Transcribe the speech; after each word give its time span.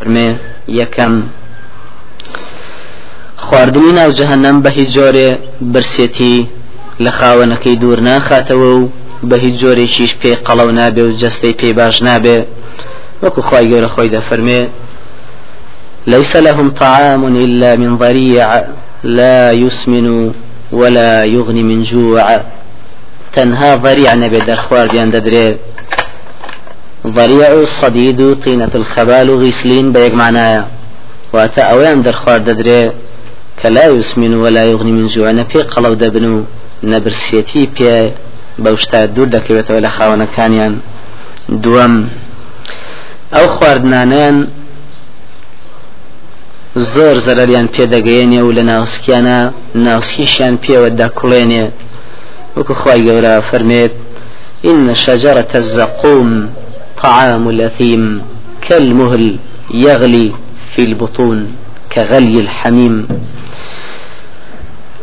فرمێ 0.00 0.28
یەکەم 0.80 1.14
خواردنی 3.44 3.92
ناو 3.98 4.10
جەهەنەم 4.18 4.56
بە 4.64 4.70
هیچ 4.78 4.88
جۆرێ 4.96 5.28
برسێتی 5.72 6.36
لە 7.04 7.10
خاوەنەکەی 7.18 7.76
دوور 7.82 8.00
ناخاتەوە 8.08 8.70
و 8.78 8.88
بە 9.28 9.36
هیچ 9.44 9.54
جۆرێکیش 9.62 10.12
پێ 10.20 10.32
قەڵەو 10.46 10.70
نابێ 10.78 11.02
و 11.04 11.16
جەستەی 11.20 11.54
پێ 11.60 11.70
باش 11.78 11.96
نابێ. 12.06 12.38
وەکو 13.22 13.40
خی 13.48 13.64
گەورە 13.70 13.88
خۆی 13.94 14.10
دەفەرمێ 14.16 14.60
ليس 16.12 16.32
لهم 16.46 16.68
طعام 16.82 17.22
إلا 17.44 17.70
من 17.82 17.90
ضريع 18.04 18.46
لا 19.04 19.52
يسمن 19.52 20.06
ولا 20.72 21.24
يغني 21.36 21.62
من 21.70 21.82
جوع. 21.90 22.26
تنها 23.32 23.76
ضريع 23.76 24.14
نبي 24.14 24.40
در 24.48 24.56
خوارديان 24.56 25.10
ددري 25.10 25.46
ضريع 27.06 27.52
الصديد 27.52 28.34
طينة 28.44 28.70
الخبال 28.74 29.30
غسلين 29.30 29.92
بيق 29.92 30.14
معنايا 30.14 30.66
واتا 31.32 31.62
اوان 31.62 32.02
در 32.02 32.12
خوار 32.12 32.38
ددري 32.38 32.92
كلا 33.62 33.86
يسمن 33.86 34.34
ولا 34.34 34.64
يغني 34.64 34.92
من 34.92 35.06
جوع 35.06 35.30
نبي 35.30 35.62
قلو 35.62 35.94
دبنو 35.94 36.44
نبرسيتي 36.82 37.66
بي 37.66 38.12
بەوشتا 38.64 39.06
دوور 39.14 39.28
دەکەوێتەوە 39.36 39.80
لە 39.86 39.90
خاوەنەکانیان. 39.96 40.74
دووەم 41.62 41.94
ئەو 43.34 43.46
خواردنانیان 43.54 44.36
زۆر 46.94 47.16
زەرەریان 47.26 47.66
پێدەگەیەنێ 47.74 48.40
و 48.46 48.54
لە 48.56 48.62
ناوسکیانە 48.70 49.38
ناوسکیشیان 49.86 50.54
پێوە 50.64 50.88
دەکوڵێنێ. 51.00 51.64
وەکو 52.56 52.74
خی 52.80 53.00
گەورە 53.06 53.34
فەرمێت 53.48 53.94
إن 54.70 54.94
شجرة 55.04 55.52
الزقوم 55.62 56.30
طعام 57.02 57.48
الأثيم 57.48 58.22
كالمهل 58.68 59.36
يغلي 59.74 60.32
في 60.72 60.84
البطون 60.84 61.38
كغلي 61.92 62.40
الحميم. 62.40 63.08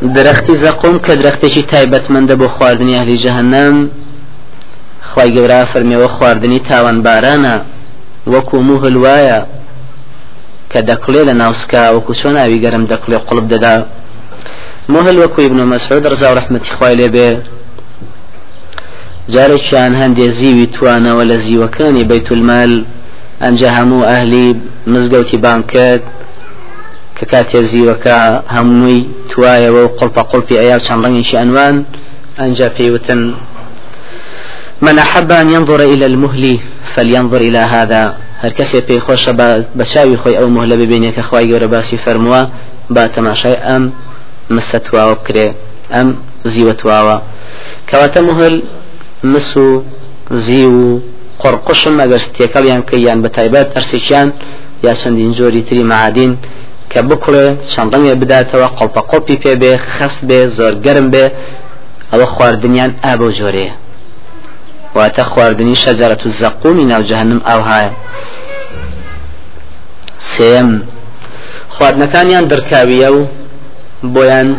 درختی 0.01 0.53
زەقوم 0.53 0.99
کە 1.05 1.13
درەختێکی 1.21 1.63
تایبەتمەندە 1.71 2.35
بۆ 2.41 2.47
خواردنی 2.55 2.97
ئەهلی 2.97 3.17
جەهنەم 3.25 3.75
خی 5.09 5.29
گەورا 5.35 5.65
فەرمیەوە 5.71 6.07
خواردنی 6.15 6.59
تاوان 6.59 6.97
بارانە 7.05 7.55
وەکو 8.33 8.57
موهل 8.69 8.95
وایە 9.03 9.39
کە 10.71 10.79
دەکڵێ 10.89 11.21
لە 11.29 11.33
ناوسکا 11.41 11.83
وەکو 11.95 12.13
چۆن 12.19 12.35
ئاوی 12.37 12.61
گەرم 12.63 12.83
دەکڵێ 12.91 13.17
قڵب 13.27 13.45
دەدا 13.53 13.75
مهل 14.89 15.15
وەکو 15.23 15.39
ابن 15.47 15.59
مەسعود 15.73 16.03
ڕزا 16.11 16.27
و 16.31 16.35
جارێکیان 19.33 19.93
هەندێ 20.01 20.27
زیوی 20.39 20.67
توانەوە 20.75 21.23
لە 21.31 21.37
زیوەکانی 21.45 22.03
بەیت 22.09 22.29
المال 22.35 22.71
ئەمجا 23.43 23.69
هەموو 23.77 24.07
ئەهلی 24.09 24.47
مزگەوتی 24.93 25.37
بانکرد 25.45 26.03
کە 27.17 27.25
کاتێ 27.31 27.59
زیوەکە 27.71 28.17
هەمووی 28.55 28.99
توایەوە 29.31 29.81
و 29.85 29.93
قڵپە 29.99 30.23
قڵپی 30.31 30.55
ئەیا 30.61 30.77
چەند 30.85 31.01
ڕەنگێکی 31.03 31.35
ئەنوان 31.41 31.75
ئەنجا 32.39 32.67
پێیوتن. 32.77 33.21
من 34.85 34.95
أحب 35.05 35.31
أن 35.31 35.47
ينظر 35.55 35.79
إلى 35.93 36.05
المهل 36.11 36.43
فلينظر 36.93 37.41
إلى 37.49 37.57
هذا. 37.75 38.03
هر 38.43 38.49
کەسێ 38.49 38.79
پێی 38.87 38.99
خۆشە 39.05 39.31
بەچاوی 39.79 40.17
خۆی 40.21 40.37
ئەو 40.39 40.47
مهلە 40.57 40.75
ببینێت 40.81 41.15
کە 41.17 41.21
خخوای 41.25 41.47
گەورە 41.51 41.67
باسی 41.73 41.97
فەرمووە 42.05 42.41
با 42.95 43.03
تەماشای 43.15 43.57
ئەم 43.67 43.83
مسەتواوە 44.55 45.15
بکرێ 45.19 45.47
ئەم 45.93 46.07
زیوەتواوە. 46.53 47.17
کەواتە 47.89 48.19
مهل 48.29 48.55
مس 49.23 49.57
و 49.57 49.83
زی 50.29 50.65
و 50.65 50.99
قڕقشم 51.41 51.95
ئەگەر 52.01 52.21
تێکەڵیان 52.35 52.81
کە 52.89 52.95
یان 53.05 53.19
بە 53.23 53.29
تایبەت 53.35 53.67
ئەرسێکیان 53.75 54.29
یا 54.85 54.93
چەندین 55.01 55.31
جۆری 55.37 55.63
تری 55.67 55.83
معادین 55.91 56.33
کە 56.91 56.99
بکڵێ 57.09 57.45
چەندڕەنگێ 57.71 58.15
بداتەوە 58.21 58.67
قڵپە 58.77 59.01
قۆپی 59.09 59.37
پێ 59.43 59.53
بێ 59.61 59.73
خەست 59.93 60.21
بێ 60.27 60.39
زۆر 60.57 60.73
گەرم 60.85 61.07
بێ 61.13 61.25
ئەوە 62.11 62.27
خواردنیان 62.33 62.91
ئابۆ 63.03 63.29
جۆرەیە. 63.37 63.73
واتە 64.95 65.23
خواردنی 65.31 65.75
شەجارەت 65.83 66.21
و 66.25 66.29
زەقومی 66.39 66.85
ناو 66.91 67.03
جەهنم 67.09 67.41
ئەوهایە 67.47 67.91
سێم 70.31 70.69
خواردنەکانیان 71.75 72.45
دەرکاویە 72.51 73.09
و 73.17 73.19
بۆیان 74.13 74.49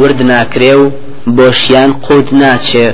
ورد 0.00 0.20
ناکرێ 0.32 0.74
و 0.82 0.84
بۆشیان 1.36 1.90
قوت 2.06 2.28
ناچێ. 2.42 2.88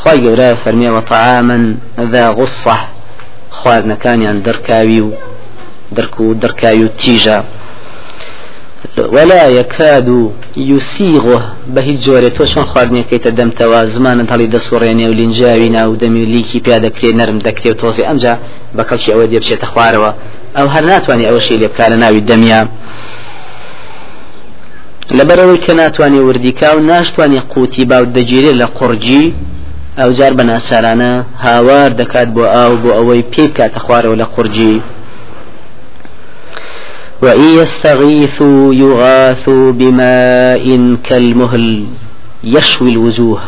خی 0.00 0.18
گەورە 0.24 0.48
فەرمیەوە 0.62 1.02
طعاما 1.10 1.62
ذا 2.12 2.24
غصة 2.38 2.78
خواردنەکانیان 3.58 4.36
دەرکاوی 4.46 5.00
و 5.06 5.10
دركو 5.96 6.32
دركايو 6.32 6.88
تيجا 6.88 7.44
ولا 8.98 9.48
يكاد 9.48 10.32
يسيغه 10.56 11.52
به 11.74 11.98
جوري 12.04 12.30
تو 12.30 12.44
شون 12.44 12.64
خواردني 12.64 13.02
كي 13.02 13.18
تدم 13.18 13.50
توا 13.50 13.86
زمان 13.86 14.26
هەڵی 14.26 14.54
دەسوڕێنێ 14.54 15.06
و 15.08 15.12
لینجاوی 15.12 15.68
ناو 15.68 15.96
دەمی 15.96 16.26
لیکی 16.34 16.60
پیا 16.60 16.78
دەکرێت 16.78 17.14
نەرم 17.20 17.38
دەکرێت 17.46 17.66
و 17.66 17.80
تۆزی. 17.80 18.02
ئەمجا 18.08 18.34
بەکەڵکی 18.76 19.10
ئەوە 19.12 19.26
دێ 19.30 19.38
بچێتە 19.40 19.66
خوارەوە. 19.72 20.10
ئەو 20.56 20.68
هەر 20.74 20.84
ناتوانانی 20.84 21.28
ئەوەشی 21.28 21.58
لێ 21.60 21.68
بکارە 21.68 21.96
ناوی 22.02 22.20
دەمیا. 22.30 22.62
لەبەرەوەی 25.18 25.60
کە 25.64 25.70
ناتوانانی 25.70 26.18
وردیکا 26.18 26.76
و 26.76 26.80
ناشتوانانی 26.80 27.40
قوتی 27.40 27.84
باو 27.84 28.04
دەگیرێت 28.16 28.56
لە 28.60 28.66
قورجی 28.78 29.34
ئەو 29.98 30.10
جار 30.18 30.32
بە 30.38 30.44
ناسارانە 30.50 31.12
هاوار 31.44 31.90
دەکات 32.00 32.28
بۆ 32.36 32.44
ئاو 32.54 32.72
بۆ 32.82 32.90
ئەوەی 32.98 33.22
پێ 33.32 33.44
بکاتە 33.50 33.78
خوارەوە 33.84 34.16
لە 34.20 34.26
قورجی. 34.34 34.76
وإن 37.22 37.48
يستغيثوا 37.60 38.74
يغاثوا 38.74 39.72
بماء 39.72 40.64
كالمهل 41.06 41.86
يشوي 42.44 42.90
الوجوه 42.90 43.40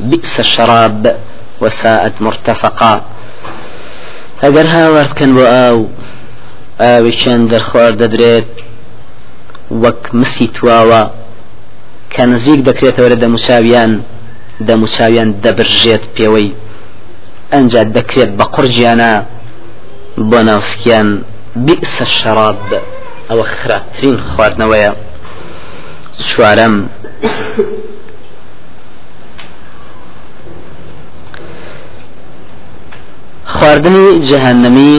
بئس 0.00 0.40
الشراب 0.40 1.16
وساءت 1.60 2.14
مرتفقا. 2.26 2.94
ئەگەر 4.42 4.66
هاوار 4.76 5.06
بکەن 5.12 5.30
بۆ 5.36 5.44
ئاو 5.54 5.78
ئاویشیان 6.80 7.42
دەرخوار 7.52 7.92
دەدرێت 8.00 8.52
وەک 9.82 10.02
مسی 10.20 10.46
تواوە 10.56 11.02
کە 12.12 12.22
نزیک 12.32 12.60
دەکرێتەوە 12.68 13.08
لە 13.12 13.16
دەموچاویان. 13.22 13.92
دەموچاویان 14.66 15.30
دەبرژێت 15.44 16.04
پێوەی. 16.16 16.50
ئەنج 17.52 17.72
دەکرێت 17.96 18.30
بە 18.38 18.44
قورجیانە 18.54 19.12
بۆ 20.30 20.38
ناوسکیان 20.48 21.08
بئس 21.66 21.94
الشراب. 22.06 22.58
ئەوە 23.28 23.44
خراپترین 23.56 24.16
خواردنەوەیە. 24.30 24.92
چوارەم 26.28 26.74
خواردنی 33.54 34.08
جەهەنەمی 34.28 34.96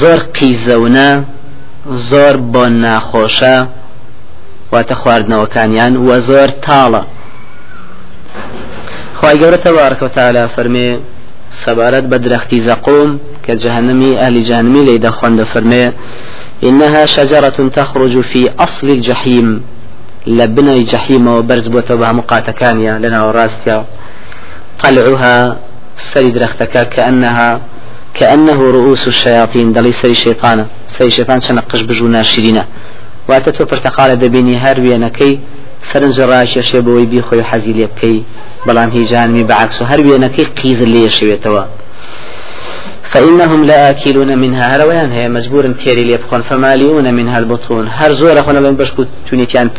زۆر 0.00 0.20
قیزەونە 0.36 1.10
زۆر 2.10 2.34
بۆ 2.52 2.64
ناخۆشە 2.82 3.56
واتە 4.72 4.94
خواردنەوەکانیان 5.00 5.92
وە 6.06 6.16
زۆر 6.28 6.50
تاڵە. 6.64 7.02
خی 9.26 9.38
گەورە 9.42 9.58
تەوارکەوتالە 9.66 10.42
فەرمێ 10.54 10.88
سەبارەت 11.62 12.04
بە 12.10 12.16
درەختی 12.24 12.60
زەقوم 12.68 13.10
کە 13.44 13.52
جەهنمی 13.62 14.12
ئەلی 14.22 14.42
جانمی 14.48 14.82
لی 14.88 14.98
دەخۆن 15.06 15.32
دەفەرمێ 15.40 15.86
إنها 16.68 17.06
شجرة 17.06 17.58
تخرج 17.78 18.20
في 18.20 18.50
أصل 18.58 18.86
الجحيم 18.96 19.62
لبني 20.26 20.82
جحيم 20.82 21.26
وبرز 21.26 21.68
بوتوبها 21.68 22.12
مقاتكانيا 22.12 22.92
لنا 22.98 23.18
وراستيا 23.26 23.84
طلعها 24.82 25.56
سري 25.96 26.30
درختك 26.30 26.88
كأنها 26.88 27.60
كأنه 28.14 28.70
رؤوس 28.76 29.08
الشياطين 29.08 29.72
دلي 29.72 29.92
سري 29.92 30.14
شيطانا 30.14 30.66
سري 30.86 31.10
شيطان 31.10 31.40
شنقش 31.40 31.80
بجونا 31.88 32.22
شيرينا 32.22 32.64
واتتو 33.28 33.64
برتقال 33.64 34.10
دبيني 34.22 34.56
هروينكي 34.56 35.40
سرنج 35.82 36.16
ڕاشە 36.30 36.62
شێبەوەی 36.70 37.06
بیخۆی 37.12 37.46
حەزی 37.50 37.72
لێ 37.78 37.86
بکەی. 37.92 38.24
بەڵام 38.66 38.90
هیجانمی 38.96 39.44
بەعکس 39.50 39.76
و 39.82 39.84
هەر 39.90 40.00
وێنەکەی 40.06 40.46
قیز 40.58 40.82
لێ 40.82 41.10
شوێتەوە. 41.18 41.64
فإنهم 43.12 43.64
لآكلون 43.64 44.38
منها. 44.38 44.64
هرويان 44.74 45.10
هي 45.12 45.28
مجبور 45.28 45.72
تيري 45.72 46.04
ليبخون 46.04 46.42
فماليون 46.42 47.14
منها 47.14 47.38
البطون. 47.38 47.88
هر 47.88 48.12
زور 48.12 48.40
أخونا 48.40 48.58
لن 48.58 48.76
بشكو 48.76 49.04
تونيتيان 49.30 49.70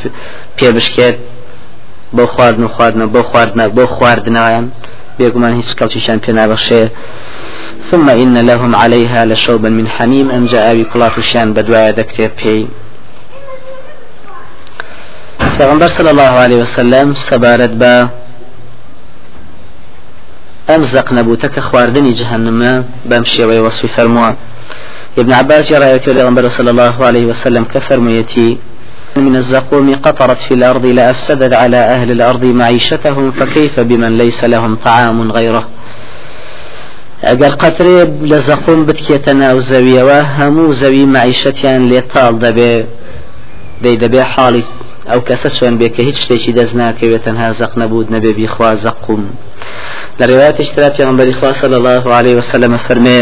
بي 0.62 0.72
بشكيت 0.72 1.18
بۆ 2.18 2.26
خواردن 2.26 2.64
و 2.64 2.68
خواردنە 2.68 3.06
بۆ 3.16 3.22
خواردنە 3.30 3.64
بۆ 3.78 3.86
خواردنایان 3.86 4.72
بێگومان 5.20 5.54
هیچ 5.60 5.70
کەڵکیشان 5.80 6.20
پێ 6.24 6.32
نابەخشێ. 6.38 6.84
ثم 7.92 8.10
إن 8.10 8.38
لهم 8.38 8.76
عليها 8.76 9.26
لشوبا 9.26 9.70
من 9.70 9.88
حميم. 9.88 10.32
أم 10.32 10.46
جاء 10.46 10.76
بكلاتوشان 10.76 11.54
بدوايا 11.54 11.92
دكتير 11.92 12.32
بي 12.44 12.68
فغنبر 15.60 15.88
صلى 15.88 16.12
الله 16.12 16.22
عليه 16.44 16.56
وسلم 16.56 17.14
سبارت 17.14 17.70
با 17.70 18.10
ئەم 20.70 20.82
زەق 20.94 21.08
نەبووتە 21.18 21.48
کە 21.56 21.60
خواردنی 21.60 22.14
جەهنمە 22.20 22.74
بەم 23.10 23.24
شێوەی 23.24 23.60
وەصفی 23.66 23.90
فەرمووە 23.96 24.32
ابن 25.18 25.32
عباس 25.34 25.70
جرى 25.70 25.88
يتولى 25.96 26.50
صلى 26.50 26.70
الله 26.70 27.06
عليه 27.06 27.26
وسلم 27.26 27.64
كفر 27.64 28.00
ميتي 28.00 28.58
من 29.16 29.36
الزقوم 29.36 29.96
قطرت 29.96 30.38
في 30.38 30.54
الأرض 30.54 30.86
لأفسدت 30.86 31.54
على 31.54 31.78
أهل 31.78 32.12
الأرض 32.12 32.46
معيشتهم 32.46 33.32
فكيف 33.32 33.80
بمن 33.80 34.18
ليس 34.18 34.44
لهم 34.44 34.76
طعام 34.76 35.32
غيره 35.32 35.68
ئەگەر 37.24 37.54
قەترێ 37.64 37.98
لە 38.32 38.38
زەقۆم 38.48 38.80
بتکێتە 38.88 39.34
ناو 39.44 39.58
زەویەوە 39.70 40.20
هەموو 40.38 40.74
تاڵ 42.14 42.34
دەبێ 42.46 42.74
دەی 43.84 43.98
دەبێ 44.04 44.24
حاڵی 44.34 44.64
ئەو 45.10 45.20
کەسە 45.28 45.50
سوێن 45.56 45.76
بێ 45.80 45.88
کە 45.96 46.02
هیچ 46.08 46.18
شتێکی 46.24 46.52
دەست 46.60 46.76
ناکەوێت 46.82 47.24
تەنها 47.28 47.50
زەق 47.60 47.74
نەبوود 47.82 48.08
نەبێ 48.16 48.32
بیخوا 48.40 48.72
زەقوم. 48.86 49.24
لە 50.20 50.24
ڕێوات 50.30 50.58
اشترا 50.60 50.90
پیغمبری 50.98 51.34
خوا 51.40 51.52
صلى 51.62 51.76
الله 51.80 52.04
عليه 52.18 52.36
وسلم 52.40 52.78
فرمي 52.78 53.22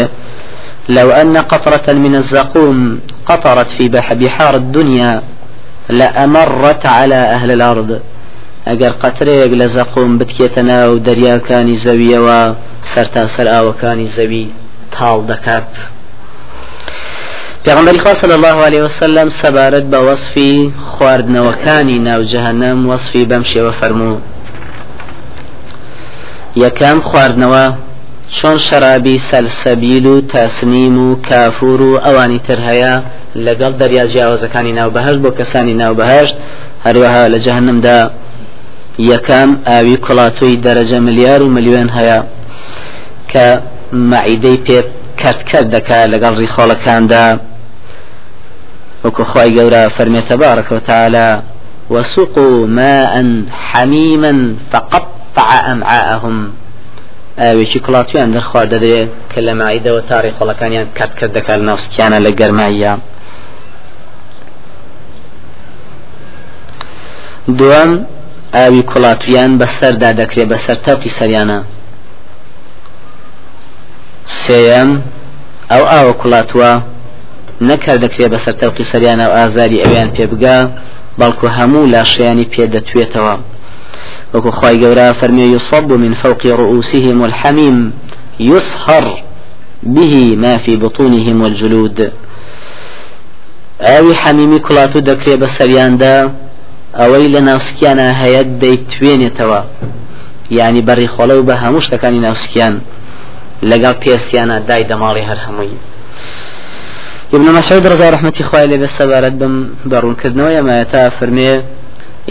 لو 0.88 1.10
أن 1.10 1.36
قطرة 1.52 1.86
من 2.04 2.14
الزقوم 2.14 3.00
قطرت 3.26 3.70
في 3.76 3.88
بحار 4.22 4.54
الدنيا 4.56 5.22
لأمرت 5.90 6.86
على 6.86 7.20
أهل 7.36 7.50
الأرض. 7.50 7.90
ئەگەر 8.68 8.92
قەترەیەک 9.02 9.52
لە 9.60 9.66
زەقۆم 9.76 10.10
بتکێتە 10.20 10.62
ناو 10.72 10.90
دەریاکانی 11.06 11.80
زەویەوە 11.84 12.40
سەرتاسەر 12.92 13.46
ئاوەکانی 13.54 14.08
زەوی 14.16 14.46
تاڵ 14.94 15.18
دەکات. 15.30 15.70
پێغمبەری 17.66 17.98
خوا 17.98 18.14
صلی 18.14 18.32
الله 18.32 18.56
عليه 18.66 18.82
وسلم 18.82 19.28
سەبارەت 19.42 19.86
بە 19.92 19.98
وەصفی 20.08 20.72
خواردنەوەکانی 20.92 21.98
ناو 22.08 22.20
جەهەنەم 22.32 22.78
وەصفی 22.90 23.24
بەم 23.30 23.44
شێوە 23.52 23.72
فەرموو. 23.80 24.20
یەکەم 26.64 26.98
خواردنەوە 27.08 27.64
چۆن 28.36 28.58
شەرابی 28.66 29.18
سەلسەبیل 29.30 30.06
و 30.06 30.20
تاسنیم 30.20 30.98
و 30.98 31.16
کافور 31.28 31.80
و 31.82 31.98
ئەوانی 32.04 32.40
تر 32.46 32.58
هەیە 32.68 32.94
لەگەڵ 33.46 33.72
دەریا 33.80 34.04
جیاوازەکانی 34.12 34.76
ناوبەهشت 34.80 35.20
بۆ 35.24 35.30
کەسانی 35.38 35.74
ناوبەهشت 35.82 36.34
هەروەها 36.86 37.22
لە 37.32 37.38
جەهنمدا 37.46 38.00
یەکەم 39.12 39.50
ئاوی 39.68 39.96
کوڵاتۆی 40.04 40.60
دەرەجە 40.64 40.98
ملیار 41.06 41.42
و 41.42 41.52
ملیێن 41.56 41.88
هەیە 41.96 42.18
کە 43.32 43.46
مەعیدەی 44.10 44.58
پێ 44.66 44.78
کەرتکرد 45.20 45.68
دەکات 45.74 46.06
لەگەڵ 46.12 46.32
ڕیخۆڵەکاندا. 46.40 47.26
وەکو 49.06 49.24
خی 49.30 49.48
گەورە 49.56 49.82
فەرمێتە 49.96 50.34
بارەکە 50.42 50.72
وتعالى 50.78 51.28
وسقوا 51.90 52.66
ماء 52.66 53.14
حميما 53.70 54.34
فقطع 54.72 55.48
أمعاءهم. 55.72 56.36
ئاوێکی 57.40 57.80
کوڵاتیان 57.84 58.28
دەرخوارد 58.36 58.70
دەدرێت 58.74 59.10
کە 59.32 59.40
لە 59.46 59.52
مایدەوە 59.60 60.02
تاڕی 60.10 60.32
خۆڵەکانیان 60.38 60.86
کات 60.98 61.12
کرد 61.18 61.32
دەکات 61.38 61.60
ناوسکیانە 61.68 62.18
لە 62.26 62.30
گەرماییە 62.40 62.92
دوم 67.58 67.90
ئاوی 68.56 68.82
کوڵاتویان 68.90 69.52
بەسەردا 69.60 70.10
دەکرێت 70.20 70.48
بەسەر 70.52 70.76
تاپی 70.86 71.10
سەریانە 71.18 71.58
سێەم 74.42 74.90
ئەو 75.70 75.82
ئاوە 75.92 76.12
کوڵاتوە 76.20 76.72
نەکار 77.60 77.98
دەکرێت 78.04 78.30
بەسەر 78.34 78.54
تەوقی 78.60 78.84
سەریانە 78.92 79.24
و 79.28 79.36
ئازاری 79.36 79.82
ئەویان 79.82 80.10
پێ 80.16 80.24
بگا 80.32 80.58
بەڵکو 81.20 81.46
هەموو 81.58 81.90
لاشیانی 81.94 82.46
پێ 82.52 82.64
دەتوێتەوە 82.74 83.34
وەکو 84.34 84.50
خی 84.58 84.76
گەورە 84.82 85.06
فەرمی 85.20 85.46
يصب 85.56 85.88
من 85.92 86.14
فوق 86.22 86.42
رؤوسهم 86.46 87.18
الحميم 87.22 87.92
يصهر 88.40 89.06
به 89.82 90.36
ما 90.36 90.58
في 90.58 90.76
بطونهم 90.76 91.42
والجلود 91.42 91.98
ئاوی 93.80 94.14
حەمیمی 94.22 94.60
کوڵاتو 94.66 94.98
دەکرێت 95.10 95.38
بە 95.42 95.48
سەریاندا 95.58 96.14
ئەوەی 96.98 97.28
لە 97.34 97.40
ناوسکیانە 97.48 98.06
هەیە 98.22 98.42
دەیتوێنێتەوە. 98.62 99.60
ینی 100.58 100.82
بەڕی 100.88 101.08
خۆڵە 101.14 101.34
و 101.36 101.46
بە 101.48 101.54
هەموو 101.62 101.84
شتەکانی 101.86 102.24
ناوسکیان. 102.26 102.74
لەگەڵ 103.70 103.94
پێستیانە 104.02 104.56
دای 104.68 104.84
دەماڵی 104.90 105.24
هەر 105.28 105.38
هەمووی. 105.46 105.78
ابن 107.34 107.44
مسعود 107.44 107.86
رضي 107.86 108.10
رحمة 108.10 108.32
خواه 108.42 108.64
لبس 108.64 108.98
سبارت 108.98 109.32
بم 109.32 109.68
برون 109.86 110.14
كدنو 110.14 110.48
يما 110.48 110.80
يتا 110.80 111.08
فرمي 111.08 111.62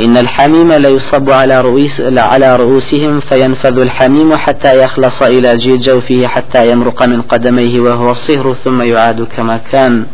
إن 0.02 0.18
الحميم 0.18 0.74
لا 0.74 0.90
يصب 0.90 1.30
على 1.30 1.62
رؤوس 1.62 2.02
على 2.02 2.56
رؤوسهم 2.56 3.20
فينفذ 3.20 3.80
الحميم 3.80 4.36
حتى 4.36 4.84
يخلص 4.84 5.22
إلى 5.22 5.58
جوفه 5.58 6.28
حتى 6.28 6.72
يمرق 6.72 7.04
من 7.04 7.22
قدميه 7.22 7.80
وهو 7.80 8.12
الصهر 8.12 8.56
ثم 8.64 8.82
يعاد 8.82 9.28
كما 9.38 9.60
كان. 9.72 10.06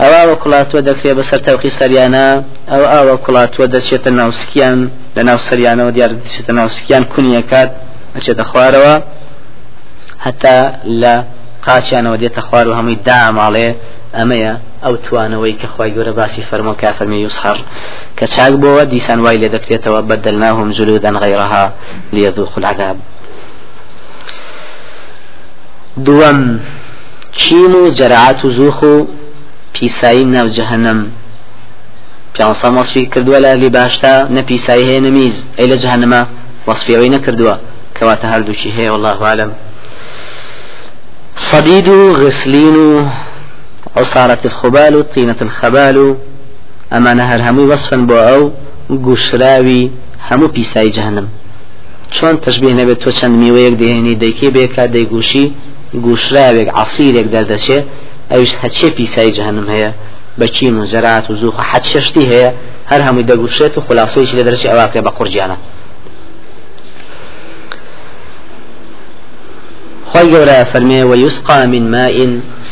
ئەو 0.00 0.12
ئاوە 0.18 0.34
کوڵاتوە 0.42 0.80
دەکرێت 0.88 1.16
بەسەر 1.18 1.40
تەوقی 1.46 1.70
سەریانە 1.78 2.26
ئەو 2.72 2.82
ئاوە 2.92 3.14
کوڵاتوە 3.24 3.66
دەچێتە 3.74 4.10
ناوسکیان 4.20 4.78
لە 5.16 5.22
ناو 5.28 5.38
سەریانەوە 5.48 5.90
دیار 5.96 6.10
دەچێتە 6.22 6.52
ناوسکیان 6.58 7.04
کونیەکات 7.12 7.70
ئەچێتە 8.16 8.44
خوارەوە 8.50 8.94
هەتا 10.26 10.56
لە 11.02 11.14
قاچیانەوە 11.68 12.16
دێتە 12.22 12.40
خوار 12.46 12.66
و 12.68 12.76
هەمووی 12.78 12.98
داماڵێ 13.08 13.68
ئەمەیە 14.18 14.52
ئەو 14.84 14.94
توانەوەی 15.04 15.54
کە 15.60 15.66
خی 15.72 15.90
گەورە 15.94 16.12
باسی 16.18 16.42
فەرمۆ 16.50 16.74
کافەرمی 16.82 17.18
یوسخەر 17.24 17.58
کە 18.18 18.24
چاک 18.34 18.52
بۆەوە 18.62 18.84
دیسان 18.92 19.18
وای 19.24 19.38
لێ 19.42 19.48
دەکرێتەوە 19.56 20.00
بەدەلناهم 20.08 20.68
جلودەن 20.76 21.16
غیرها 21.24 21.64
ليذوقوا 22.14 22.58
العذاب. 22.62 22.96
دووەم 26.06 26.40
چین 27.40 27.72
و 27.80 27.82
جەرعات 27.98 28.44
و 28.44 28.50
زوخ 28.58 28.82
و 28.82 28.94
پیسایی 29.74 30.24
ناو 30.24 30.48
جهنم 30.48 30.98
پیانسا 32.34 32.68
وەصفی 32.78 33.04
کردووە 33.12 33.38
لە 33.44 33.52
لی 33.62 33.70
باشتا 33.78 34.14
نە 34.34 34.42
هەیە 34.88 35.00
نەمیز. 35.06 35.36
ئەی 35.58 35.68
لە 35.72 35.76
جهنمە 35.82 36.20
وەصفیەوەی 36.68 37.10
نەکردووە. 37.16 37.54
کەواتە 37.96 38.26
هەردووچی 38.32 38.70
هەیە 38.76 38.90
والله 38.92 39.18
عالم. 39.30 39.50
صديد 41.38 41.88
غسلين 41.88 43.10
عصارة 43.96 44.38
الخبال 44.44 45.10
طينة 45.10 45.36
الخبال. 45.42 46.16
أما 46.92 47.14
نهر 47.14 47.50
همي 47.50 47.62
وصفا 47.62 47.96
بو 47.96 48.14
أو 48.14 48.52
قشراوي 49.06 49.90
همو 50.30 50.46
بيساي 50.46 50.90
جهنم. 50.90 51.28
چۆن 52.10 52.36
تشبیه 52.46 52.74
نەبێت 52.74 52.98
تۆ 53.04 53.10
چەند 53.18 53.34
میوەیەک 53.42 53.74
دێنی 53.82 54.18
دەیکێ 54.22 54.48
بێکا 54.56 54.84
دەیگوشی 54.94 55.46
گوشراوێک 56.04 56.68
عسیرێک 56.82 57.26
دەردەچێ 57.34 57.78
ئەوش 58.30 58.50
هەچێ 58.62 58.88
پیسایی 58.96 59.32
جهنم 59.32 59.66
هەیە. 59.74 59.90
بەچین 60.40 60.74
و 60.80 60.86
زەرات 60.92 61.30
و 61.30 61.36
زوخ 61.40 61.56
حەت 61.70 61.84
شەشتی 61.92 62.24
هەیە. 62.32 62.50
هەر 62.90 63.00
هەمووی 63.06 63.26
دەگوشێت 63.30 63.74
و 63.78 63.80
خلاصەیەکی 63.86 64.36
لە 64.38 64.44
دەرەچی 64.46 64.68
ئەواکە 64.70 65.00
بە 65.06 65.10
قورجیانە. 65.16 65.56
خۆی 70.10 70.26
گەورە 70.32 70.58
فەرمێ 70.72 71.00
ويسقى 71.10 71.60
من 71.72 71.84
ماء 71.94 72.16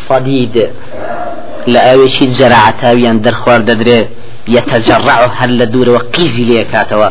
صديد. 0.09 0.57
لە 1.73 1.81
ئاوێکی 1.87 2.26
جەرعتاویان 2.38 3.16
دەرخوار 3.25 3.61
دەدرێ 3.69 4.00
يتجرع 4.57 5.19
دوورەوە 5.73 6.02
قیزی 6.14 6.45
لێ 6.50 6.64
کاتەوە 6.73 7.09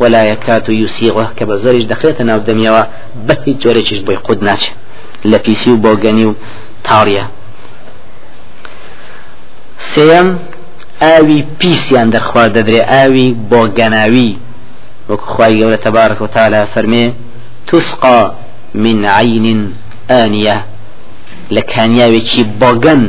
ولا 0.00 0.22
يكاد 0.32 0.68
يسيغه 0.68 1.26
كما 1.36 1.56
زوريش 1.56 1.84
دخلت 1.84 2.22
ناو 2.22 2.38
دميوا 2.38 2.82
بهي 3.26 3.52
جوريش 3.62 4.00
بوي 4.06 4.16
قد 4.16 4.42
ناچ 4.44 4.62
لبيسي 5.24 5.70
و 5.70 5.76
بوغني 5.76 6.24
و 6.24 6.34
تاريا. 6.84 7.24
سێم 9.94 10.28
ئاوی 11.02 11.44
پیسیان 11.58 12.08
دەرخوار 12.14 12.48
دەدرێ 12.56 12.82
ئاوی 12.92 13.36
بۆ 13.50 13.60
گەناوی 13.78 14.32
وەکو 15.10 15.26
خی 15.34 15.52
گەورە 15.60 15.78
تەبارك 15.84 16.18
و 16.22 16.26
تاالە 16.34 16.60
فەرمێ 16.74 17.04
توسقا 17.66 18.18
من 18.74 19.04
عین 19.04 19.72
ئانیە 20.10 20.58
لە 21.54 21.62
کانیاوێکی 21.72 22.42
بۆگەن 22.60 23.02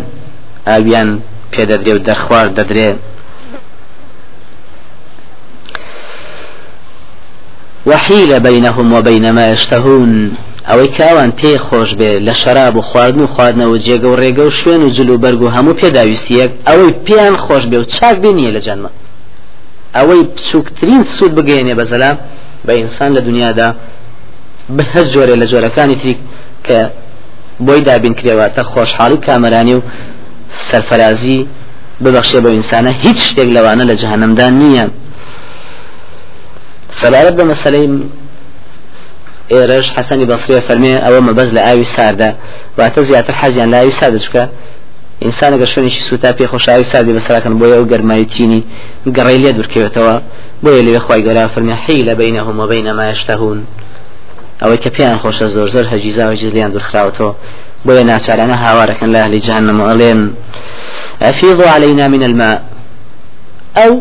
ئاویان 0.68 1.10
پێدەدرێ 1.54 1.92
و 1.96 2.04
دەرخوار 2.08 2.48
دەدرێ. 2.58 2.90
وحيل 7.86 8.40
بينهم 8.40 8.94
وبين 8.94 9.32
ما 9.32 9.46
يشتهون 9.52 10.38
ئەوەی 10.70 10.90
کاوان 10.98 11.32
پێی 11.40 11.58
خۆش 11.68 11.90
بێ 12.00 12.12
لە 12.28 12.34
شەراب 12.42 12.76
و 12.76 12.82
خواردن 12.82 13.22
و 13.22 13.28
خواردنەوە 13.34 13.78
جێگە 13.86 14.08
و 14.10 14.18
ڕێگە 14.22 14.44
و 14.48 14.52
شوێن 14.60 14.82
و 14.84 14.90
جلو 14.90 15.18
بەرگ 15.24 15.42
و 15.42 15.52
هەموو 15.56 15.80
پێداویستیەک 15.82 16.52
ئەوەی 16.68 16.94
پێیان 17.06 17.36
خۆش 17.46 17.64
بێ 17.72 17.78
و 17.80 17.84
چاک 17.96 18.16
بێنیە 18.24 18.52
لە 18.56 18.62
جەنمە. 18.66 18.90
ئەوەی 19.96 20.24
بچووکترین 20.24 21.04
سوود 21.16 21.34
بگەێنێ 21.38 21.74
بەزەلا 21.80 22.12
بە 22.66 22.74
ئینسان 22.80 23.12
لە 23.18 23.22
دنیادا 23.28 23.70
بەهەز 24.78 25.06
جۆرە 25.14 25.36
لە 25.42 25.46
جۆرەکانی 25.52 25.96
تری 26.02 26.16
کە 26.68 26.80
بۆی 27.68 27.82
دابین 27.88 28.14
کرێواتە 28.20 28.62
خۆشحاڵی 28.72 29.20
کامەرانی 29.26 29.74
و 29.78 29.82
سەرفرازی 30.70 31.40
ببەخشێ 32.04 32.40
بە 32.44 32.50
ئینسانە 32.56 32.92
هیچ 33.04 33.20
شتێک 33.30 33.50
لەوانە 33.56 33.84
لە 33.90 33.96
جەهنمدا 34.02 34.48
نییە. 34.62 34.86
سەبارەت 37.00 37.36
بە 37.40 37.44
مەسلەی 37.52 37.88
ئێرەش 39.54 39.88
حەسەنی 39.96 40.26
بەسرێ 40.32 40.60
فەرمێ 40.68 40.94
ئەوە 41.06 41.20
مەبەز 41.28 41.50
لە 41.56 41.62
ئاوی 41.68 41.88
ساردا 41.96 42.30
واتە 42.78 43.00
زیاتر 43.10 43.34
حەزیان 43.42 43.70
لە 43.74 43.78
ئاوی 43.80 43.94
سادە 44.00 44.20
چکە 44.26 44.44
ئینسانەگە 45.24 45.68
شوێنێکی 45.72 46.02
سوتا 46.10 46.32
پێ 46.38 46.46
خۆشاوی 46.52 46.86
سادی 46.92 47.14
بەسراکەن 47.18 47.54
بۆیە 47.60 47.76
ئەو 47.78 47.86
گەرمایەتینی 47.92 48.62
گەڕی 49.18 49.40
لێ 49.44 49.52
دوورکەوێتەوە 49.58 50.16
بۆیە 50.64 50.82
لێ 50.88 51.00
خی 51.06 51.22
گەرا 51.28 51.46
فەرمی 51.54 51.76
حی 51.84 52.00
لە 52.08 52.14
بینەهم 52.20 52.58
و 52.62 52.66
بینە 52.72 52.92
ما 52.98 53.06
یشتهون 53.12 53.60
ئەوەی 54.64 54.80
کە 54.84 54.90
پێیان 54.96 55.18
خۆشە 55.24 55.46
زۆر 55.56 55.68
زۆر 55.76 55.86
هەجیزا 55.94 56.24
و 56.30 56.34
جزلیان 56.42 56.72
دوورخراوەتەوە 56.74 57.32
بۆیە 57.86 58.04
ناچارانە 58.12 58.56
هاوارەکەن 58.64 59.10
لە 59.14 59.20
ئەهلی 59.22 59.40
جهنم 59.48 59.80
ئەڵێن. 59.90 60.22
أفيضوا 61.22 61.70
علينا 61.76 62.08
من 62.08 62.24
الماء. 62.24 62.62
أو 63.78 63.92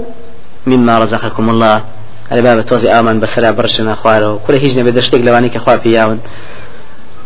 مما 0.67 0.99
رزقكم 0.99 1.51
الله. 1.51 1.83
على 2.33 2.43
باب 2.43 2.67
توزي 2.67 2.91
آمن 2.91 3.21
بسرا 3.21 3.51
برشنا 3.51 3.95
خوارو 3.95 4.39
كل 4.47 4.55
هيج 4.55 4.79
نبي 4.79 4.91
دشتك 4.91 5.21
لواني 5.21 5.49
كخوار 5.49 5.79
بياون 5.79 6.19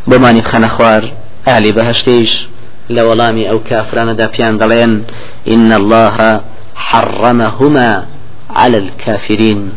بماني 0.06 0.40
بخنا 0.40 0.68
خوار 0.68 1.12
أهلي 1.48 1.72
بهشتيش 1.72 2.46
لولامي 2.90 3.50
أو 3.50 3.58
كافران 3.68 4.16
دابيان 4.16 4.58
دلين 4.58 5.04
إن 5.48 5.72
الله 5.72 6.40
حرمهما 6.74 8.04
على 8.50 8.78
الكافرين. 8.78 9.72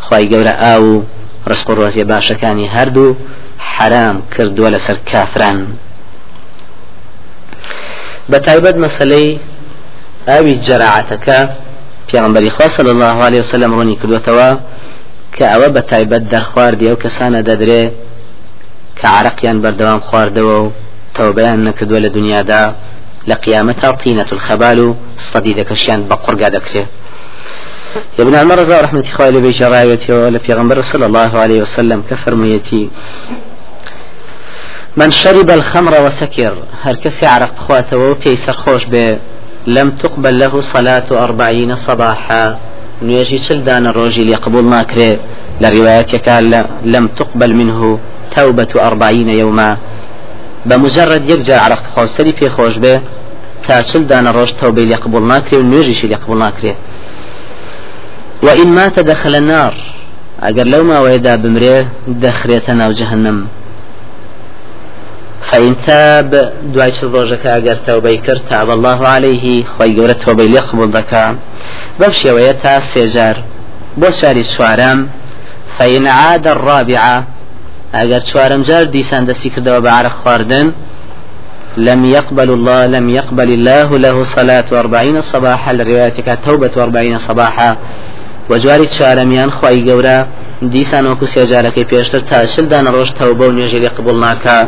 خواي 0.00 0.28
قورا 0.34 0.50
آو 0.50 1.02
رزق 1.48 1.70
الرزي 1.70 2.04
باشا 2.04 2.34
كاني 2.34 2.68
هردو 2.68 3.14
حرام 3.58 4.22
كردو 4.36 4.68
لسر 4.68 4.98
كافران 5.06 5.68
بتايبد 8.28 8.76
مسلي 8.76 9.38
أوي 10.28 10.54
جراعتك 10.54 11.28
پیغمبری 12.08 12.50
خوا 12.50 12.68
صلی 12.68 12.90
الله 12.90 13.16
عليه 13.26 13.40
وسلم 13.40 13.74
رونی 13.74 13.96
کردوتەوە 14.02 14.50
کە 15.36 15.44
ئەوە 15.52 15.68
بە 15.74 15.82
تایبەت 15.90 16.22
دەرخواردی 16.32 16.88
ئەو 16.88 16.96
کەسانە 17.04 17.40
دەدرێ 17.48 17.82
کە 18.98 19.06
عرقیان 19.18 19.58
بەردەوام 19.62 20.00
خواردەوە 20.08 20.56
و 20.64 20.72
تەوبیان 21.14 21.58
نەکردووە 21.68 22.00
لە 22.04 22.10
دنیادا 22.16 22.62
لە 23.28 23.34
قیامەتا 23.44 23.88
طینەت 24.02 24.30
الخەبال 24.32 24.78
و 24.78 24.96
سەدی 25.30 25.54
دەکەشیان 25.60 26.00
بە 26.08 26.16
قورگا 26.24 26.48
دەکرێت 26.56 26.88
ابن 28.18 28.34
عمر 28.34 28.58
رضا 28.58 28.80
رحمة 28.80 29.00
الله 29.00 29.26
عليه 29.26 29.40
بجرايته 29.40 30.20
ولا 30.20 30.38
في 30.38 30.82
صلى 30.82 31.06
الله 31.06 31.38
عليه 31.38 31.62
وسلم 31.62 32.02
كفرميتي 32.10 32.90
من 34.96 35.10
شرب 35.10 35.50
الخمر 35.50 36.06
وسكر 36.06 36.54
هر 36.82 36.94
كسي 36.94 37.26
عرق 37.26 37.54
بخواته 37.54 37.96
وبيسر 37.96 38.56
خوش 38.56 38.84
به؟ 38.84 39.18
لم 39.66 39.90
تقبل 39.90 40.38
له 40.38 40.60
صلاة 40.60 41.04
أربعين 41.10 41.76
صباحا. 41.76 42.58
نيجي 43.02 43.38
شلدان 43.38 43.86
الرجل 43.86 44.28
يقبل 44.28 44.64
ناكري 44.64 45.18
لروايتك 45.60 46.28
لم 46.84 47.06
تقبل 47.06 47.54
منه 47.54 47.98
توبة 48.36 48.68
أربعين 48.76 49.28
يوما. 49.28 49.76
بمجرد 50.66 51.30
يرجع 51.30 51.62
عرق 51.62 51.82
خوسري 51.96 52.32
في 52.32 52.50
خوش 52.50 52.76
به 52.76 53.00
دان 53.96 54.26
الرج 54.26 54.52
توبة 54.60 54.82
يقبل 54.82 55.22
ناكري 55.22 55.60
ونيجي 55.60 56.06
يقبل 56.12 56.38
ناكري 56.38 56.74
وإن 58.46 58.68
مات 58.68 58.96
دخل 59.00 59.34
النار. 59.34 59.74
أجر 60.42 60.64
لو 60.64 60.82
ما 60.84 60.98
ويدا 61.00 61.36
بمريه 61.36 61.88
دخريتنا 62.08 62.88
وجهنم 62.88 63.46
فإن 65.50 65.74
تاب 65.86 66.30
دعاء 66.74 66.90
ڕۆژەکە 67.14 67.48
ئەگەر 67.56 67.78
تەوبەی 67.86 68.18
کرد 68.26 68.42
تاب 68.50 68.70
الله 68.70 69.00
عليه 69.14 69.64
خۆی 69.64 69.92
گەورە 69.96 70.14
تۆبەی 70.24 70.48
لێ 70.52 70.60
قبول 70.60 70.90
دەکا 70.98 71.24
بەم 71.98 72.12
شێوەیە 72.20 72.54
تا 72.62 72.80
سێجار 72.80 73.36
بۆ 74.00 74.10
شاری 74.10 74.44
چوارەم 74.44 74.98
فإن 75.78 76.06
عاد 76.06 76.46
الرابعة 76.46 77.16
ئەگەر 77.94 78.22
چوارم 78.30 78.62
جار 78.62 78.84
دیسان 78.84 79.22
دەستی 79.28 79.50
کردەوە 79.54 79.80
بە 79.84 79.90
عرق 79.98 80.14
خواردن. 80.22 80.72
لم 81.76 82.04
يقبل 82.04 82.50
الله 82.50 82.86
لم 82.86 83.08
يقبل 83.08 83.50
الله 83.58 83.98
له 83.98 84.22
صلاة 84.22 84.64
أربعين 84.72 85.20
صباحا 85.20 85.72
لروايتك 85.72 86.38
توبة 86.46 86.74
أربعين 86.76 87.18
صباحا. 87.18 87.76
وجواري 88.50 88.86
شارميان 88.88 89.50
خواي 89.50 89.90
قورا 89.90 90.26
دیسان 90.62 91.04
وەکو 91.06 91.26
سێجارەکەی 91.34 91.84
پێشتر 91.90 92.22
تا 92.30 92.46
شلدان 92.46 92.86
ڕۆژ 92.94 93.10
تەوبە 93.18 93.44
و 93.46 93.52
نوێژێری 93.56 93.88
قبول 93.96 94.16
ناکە 94.24 94.58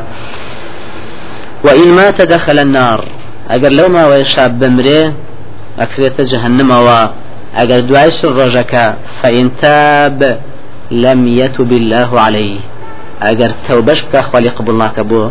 وإن 1.65 1.89
مات 1.89 2.21
دخل 2.23 2.59
النار 2.59 3.05
أجر 3.51 3.69
لو 3.69 3.89
ما 3.89 4.07
ويشاب 4.07 4.59
بمري 4.59 5.13
أكريت 5.79 6.21
جهنم 6.21 6.71
و 6.71 6.89
أجر 7.57 7.81
دعيش 7.81 8.25
الرجك 8.25 8.95
فإن 9.23 9.51
تاب 9.63 10.41
لم 10.91 11.29
يتب 11.29 11.73
الله 11.73 12.21
عليه 12.21 12.59
أجر 13.23 13.51
توبش 13.69 14.03
بك 14.03 14.15
أخوالي 14.15 14.49
قبلناك 14.49 15.01
بو 15.01 15.31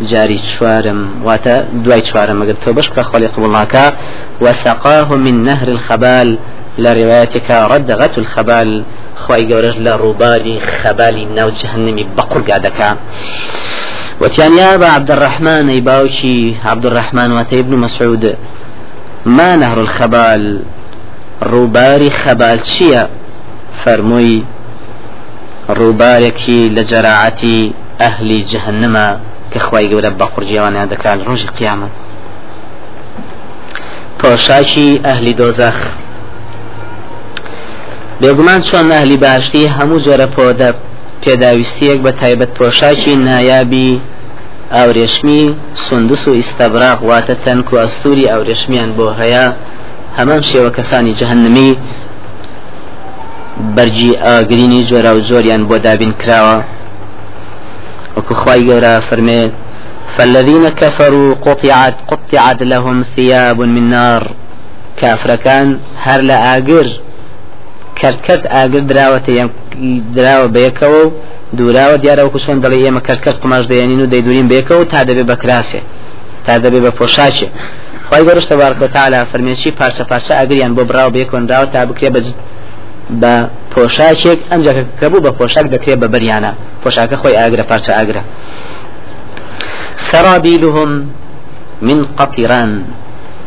جاري 0.00 0.38
شوارم 0.38 1.00
واتا 1.24 1.68
دواي 1.84 2.04
شوارم 2.04 2.42
أجر 2.42 2.54
توبش 2.64 2.88
بك 2.88 2.98
أخوالي 2.98 3.26
قبلناك 3.26 3.94
وسقاه 4.40 5.08
من 5.16 5.44
نهر 5.44 5.68
الخبال. 5.68 6.38
لروايتك 6.78 7.50
ردغة 7.50 8.10
الخبال 8.18 8.82
خواي 9.16 9.52
قورج 9.52 9.76
لروباري 9.78 10.60
خبالي 10.60 11.24
ناو 11.24 11.48
جهنمي 11.48 12.06
بقر 12.16 12.40
قادك 12.40 12.96
وتيان 14.20 14.58
يا 14.58 14.74
أبا 14.74 14.86
عبد 14.86 15.10
الرحمن 15.10 15.68
أي 15.68 15.80
باوشي 15.80 16.54
عبد 16.64 16.86
الرحمن 16.86 17.32
واتي 17.32 17.60
ابن 17.60 17.76
مسعود. 17.76 18.36
ما 19.26 19.56
نهر 19.56 19.80
الخبال؟ 19.80 20.60
روباري 21.42 22.10
خبال 22.10 22.66
شيا 22.66 23.08
فرموي 23.84 24.44
روباركي 25.70 26.68
لجراعتي 26.68 27.72
أهل 28.00 28.46
جهنم 28.46 29.20
كخواي 29.50 29.94
قول 29.94 30.10
بقر 30.10 30.44
جيوان 30.44 30.76
هذا 30.76 30.94
كان 30.94 31.20
روج 31.20 31.42
القيامة 31.42 31.88
پۆشاکی 34.20 35.00
ئەهلی 35.04 35.34
بێگومان 38.20 38.60
چۆن 38.68 38.86
ئەهلی 38.94 39.18
باشتی 39.26 39.72
هەموو 39.76 40.02
جۆرە 40.06 40.28
پۆدە 40.36 40.70
پێداویستیەک 41.22 41.98
بە 42.06 42.12
تایبەت 42.20 42.50
پۆشاکی 42.58 43.14
نایابی 43.28 43.90
ئاورێشمی 44.74 45.44
سندوس 45.86 46.22
و 46.28 46.36
ئیستەبراق 46.38 46.98
واتە 47.08 47.34
تەنک 47.44 47.66
و 47.72 47.76
ئەستوری 47.82 48.30
ئاورێشمیان 48.32 48.90
بۆ 48.96 49.06
هەیە. 49.20 49.46
هەمان 50.18 50.42
شێوە 50.50 50.70
کەسانی 50.76 51.16
جەهنمی 51.20 51.70
بەرجی 53.76 54.12
ئاگرینی 54.26 54.86
جۆرا 54.90 55.12
و 55.16 55.20
زۆریان 55.28 55.62
بۆ 55.68 55.76
دابین 55.86 56.12
کراوە. 56.20 56.58
وەکو 58.16 58.34
خی 58.40 58.60
گەورە 58.68 58.94
فەرمێ 59.08 59.42
فالذين 60.14 60.64
كفروا 60.80 61.34
قطعت 61.46 61.96
قطعت 62.10 62.58
لهم 62.72 62.96
ثياب 63.14 63.58
من 63.74 63.86
نار. 63.94 64.22
كافر 65.00 65.36
كان 65.36 65.68
هر 66.04 66.20
لا 66.20 66.38
كرت 67.98 68.18
كرت 68.26 68.46
آجر 68.46 68.78
دراوة 68.78 69.50
دراوة 70.16 70.46
بيكو 70.46 71.10
دوراوە 71.54 71.96
دیارەوەکو 72.02 72.38
چۆن 72.44 72.58
دەڵێ 72.64 72.78
ئێمە 72.84 73.00
کەرکەت 73.08 73.36
قماش 73.42 73.64
دەێنین 73.70 74.00
و 74.02 74.06
دەیدورین 74.12 74.46
بێکەوە 74.52 74.84
تا 74.92 75.00
دەبێ 75.08 75.24
بە 75.30 75.36
کراسێ. 75.42 75.80
تا 76.46 76.58
دەبێ 76.64 76.80
بە 76.86 76.90
پۆشاچێ. 76.98 77.48
خی 78.08 78.22
گەڕشتە 78.28 78.54
بارکە 78.60 78.86
تالا 78.96 79.20
فەرمێکی 79.30 79.70
پارچە 79.78 80.02
پارچە 80.10 80.32
ئاگریان 80.38 80.72
بۆ 80.76 80.82
براوە 80.90 81.10
بێکۆنراوە 81.16 81.66
تا 81.74 81.80
بکرێ 81.88 82.10
بە 82.14 82.20
بە 83.22 83.34
پۆشاچێک 83.72 84.38
ئەنجەکە 84.50 84.82
کە 85.00 85.06
بوو 85.10 85.24
بە 85.26 85.30
پۆشاک 85.38 85.66
دەکرێت 85.74 85.98
بە 86.02 86.08
بەریانە. 86.14 86.52
پۆشاکە 86.82 87.16
خۆی 87.20 87.36
ئاگرە 87.40 87.64
پارچە 87.70 87.92
ئاگرە. 87.98 88.22
سرابيلهم 90.10 90.90
من 91.88 91.98
قطران 92.18 92.70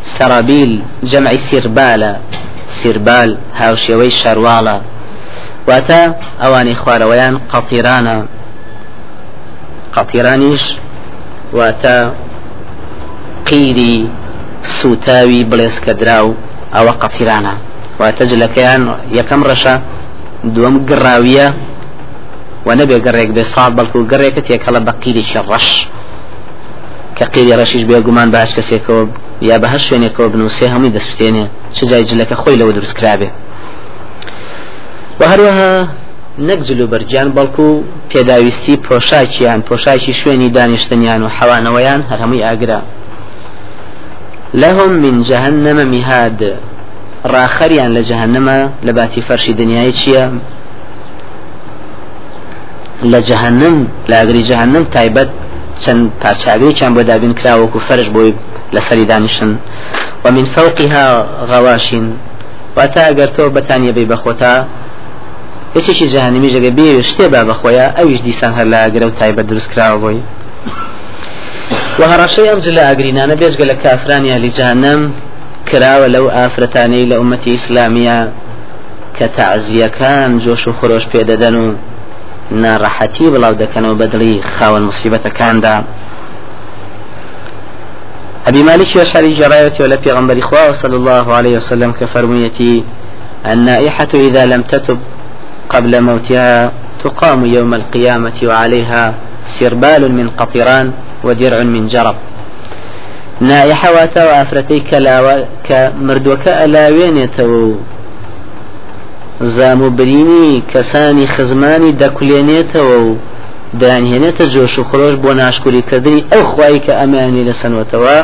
سرابيل 0.02 0.72
جمع 1.12 1.32
سربال 1.50 2.04
سربال 2.70 3.38
هاوشيوي 3.60 4.12
شروالا 4.12 4.82
واتە 5.68 6.02
ئەوانی 6.42 6.76
خوارەوەیان 6.82 7.36
قەتیرانە. 7.52 8.18
قەتیرانیش 9.96 10.64
واتە 11.58 11.96
قیری 13.50 14.10
سوتاوی 14.62 15.46
بڵێسکە 15.52 15.94
دراو 16.02 16.28
ئەوە 16.76 16.94
قەتیرانە. 17.02 17.54
واتە 18.00 18.24
جلەکەیان 18.32 18.82
یەکەم 19.18 19.42
ڕەشە 19.50 19.76
دووەم 20.54 20.76
گڕاویە 20.90 21.48
و 22.66 22.70
نەبێ 22.80 22.98
گەڕێک 23.06 23.30
بێ 23.36 23.44
ساڵ 23.54 23.72
بەڵکو 23.78 24.00
گەڕێکە 24.12 24.42
تێکەڵە 24.48 24.80
بە 24.88 24.94
کە 27.20 27.26
قیری 27.34 27.54
ڕەشیش 27.60 27.84
بێگومان 27.90 28.30
باش 28.36 28.50
کەسێکەوە 28.58 29.04
یا 29.50 29.56
بە 29.62 29.68
هەر 29.74 29.82
شوێنێکەوە 29.88 30.28
بنووسێ 30.34 30.68
هەمووی 30.74 30.94
دەستێنێ 30.98 31.46
چ 31.76 31.78
جای 31.90 32.06
جلەکە 32.10 32.36
خۆی 32.42 32.58
لەوە 32.60 32.72
دروستکرابێ 32.78 33.30
و 35.20 35.24
هەروەها 35.32 35.74
نەک 36.48 36.60
جلو 36.68 36.86
بەرجیان 36.94 37.30
بەڵکو 37.38 37.68
پێداویستی 38.12 38.76
پۆشاکیان 38.88 39.60
پۆشاکی 39.68 40.14
شوێنی 40.20 40.50
دانیشتنیان 40.58 41.22
و 41.24 41.30
حەوانەوەیان 41.38 42.02
هەر 42.10 42.20
هەمووی 42.24 42.46
ئاگرا. 42.48 42.80
لهم 44.62 44.92
من 45.04 45.16
جهنم 45.30 45.78
مهاد 45.94 46.42
ڕاخەریان 47.34 47.92
لە 47.98 48.02
جەهنمە 48.10 48.60
لە 48.86 48.92
باتی 48.98 49.22
فەرشی 49.28 49.54
دنیای 49.62 49.92
چییە؟ 50.00 50.26
لە 53.12 53.20
جەهنم 53.30 53.78
لە 54.10 54.16
ئەگری 54.20 54.44
جەهنم 54.50 54.84
تایبەت 54.96 55.30
چەند 55.84 56.02
پارچاوێکیان 56.22 56.92
بۆ 56.96 57.02
دابین 57.10 57.34
کراوەکو 57.40 57.80
فەرش 57.88 58.08
بۆی 58.16 58.32
لەسەری 58.76 59.06
دانیشن 59.12 59.52
ومن 60.24 60.46
فوقهم 60.56 61.06
غواش. 61.52 62.06
واتە 62.78 63.02
ئەگەر 63.08 63.30
تۆ 63.36 63.44
بەتانیە 63.56 63.92
بێ 63.98 64.04
بەخۆتا 64.12 64.54
هیچێکی 65.76 66.08
جاهنمی 66.14 66.50
ژەگە 66.54 66.72
بێ 66.78 66.90
شتێ 67.10 67.26
با 67.34 67.42
بەخۆیە 67.50 67.86
ئەویش 67.98 68.22
دیسان 68.28 68.52
هەر 68.58 68.68
لاگرە 68.74 69.06
و 69.08 69.18
تایبەت 69.20 69.46
دروست 69.52 69.70
کراوە 69.74 69.98
بۆی. 70.04 70.22
و 72.00 72.02
هەڕاشەی 72.12 72.50
ئەم 72.50 72.60
جلە 72.66 72.82
ئاگرینانە 72.88 73.36
بێژگە 73.42 73.66
لە 73.72 73.76
کافرانیا 73.84 74.38
لیجانەم 74.44 75.02
کراوە 75.70 76.08
لەو 76.16 76.26
ئافرەتانەی 76.36 77.10
لە 77.12 77.16
ئومەتی 77.20 77.52
ئیسلامیە 77.56 78.20
کە 79.18 79.26
تعزیەکان 79.38 80.30
جۆش 80.44 80.64
و 80.68 80.74
خۆش 80.80 81.04
پێدەدەن 81.14 81.56
و 81.64 81.66
ناڕەحەتی 82.52 83.32
بڵاو 83.34 83.54
دەکەنەوە 83.62 83.96
بەدڵی 84.02 84.42
خاوەن 84.56 84.84
مصیبەتەکاندا. 84.90 85.76
أبي 88.48 88.64
مالك 88.64 88.96
وشاري 88.96 89.34
جرايتي 89.34 89.84
ولا 89.84 89.98
في 89.98 90.42
خوا 90.42 90.74
صلى 90.74 90.96
الله 90.96 91.34
عليه 91.34 91.58
وسلم 91.58 91.92
كفرميتي 91.92 92.84
النائحة 93.46 94.08
إذا 94.14 94.46
لم 94.46 94.62
تتب 94.62 95.00
قبل 95.70 96.02
موتها 96.02 96.72
تقام 97.04 97.46
يوم 97.46 97.74
القيامة 97.74 98.38
وعليها 98.44 99.14
سربال 99.46 100.12
من 100.12 100.30
قطران 100.30 100.92
ودرع 101.24 101.64
من 101.64 101.88
جرب. 101.88 102.16
نائحة 103.42 103.92
واتا 103.92 104.24
وافرتي 104.26 104.80
كلا 104.80 105.46
كمردوك 105.70 106.48
ألاوينيتو 106.48 107.50
زامو 107.54 107.99
برینی 109.40 110.64
کەسانی 110.72 111.28
خزمانی 111.28 111.92
دەکولێنێتەوە 112.02 112.98
و 113.06 113.18
دانهێنێتە 113.82 114.46
جۆش 114.54 114.80
و 114.80 114.84
خۆش 114.90 115.16
بۆ 115.24 115.32
ناشکوریکردنی 115.42 116.26
ئەو 116.32 116.44
خوای 116.44 116.80
کە 116.86 116.94
ئەمانی 117.00 117.44
لە 117.50 117.54
سنوەتەوە 117.62 118.18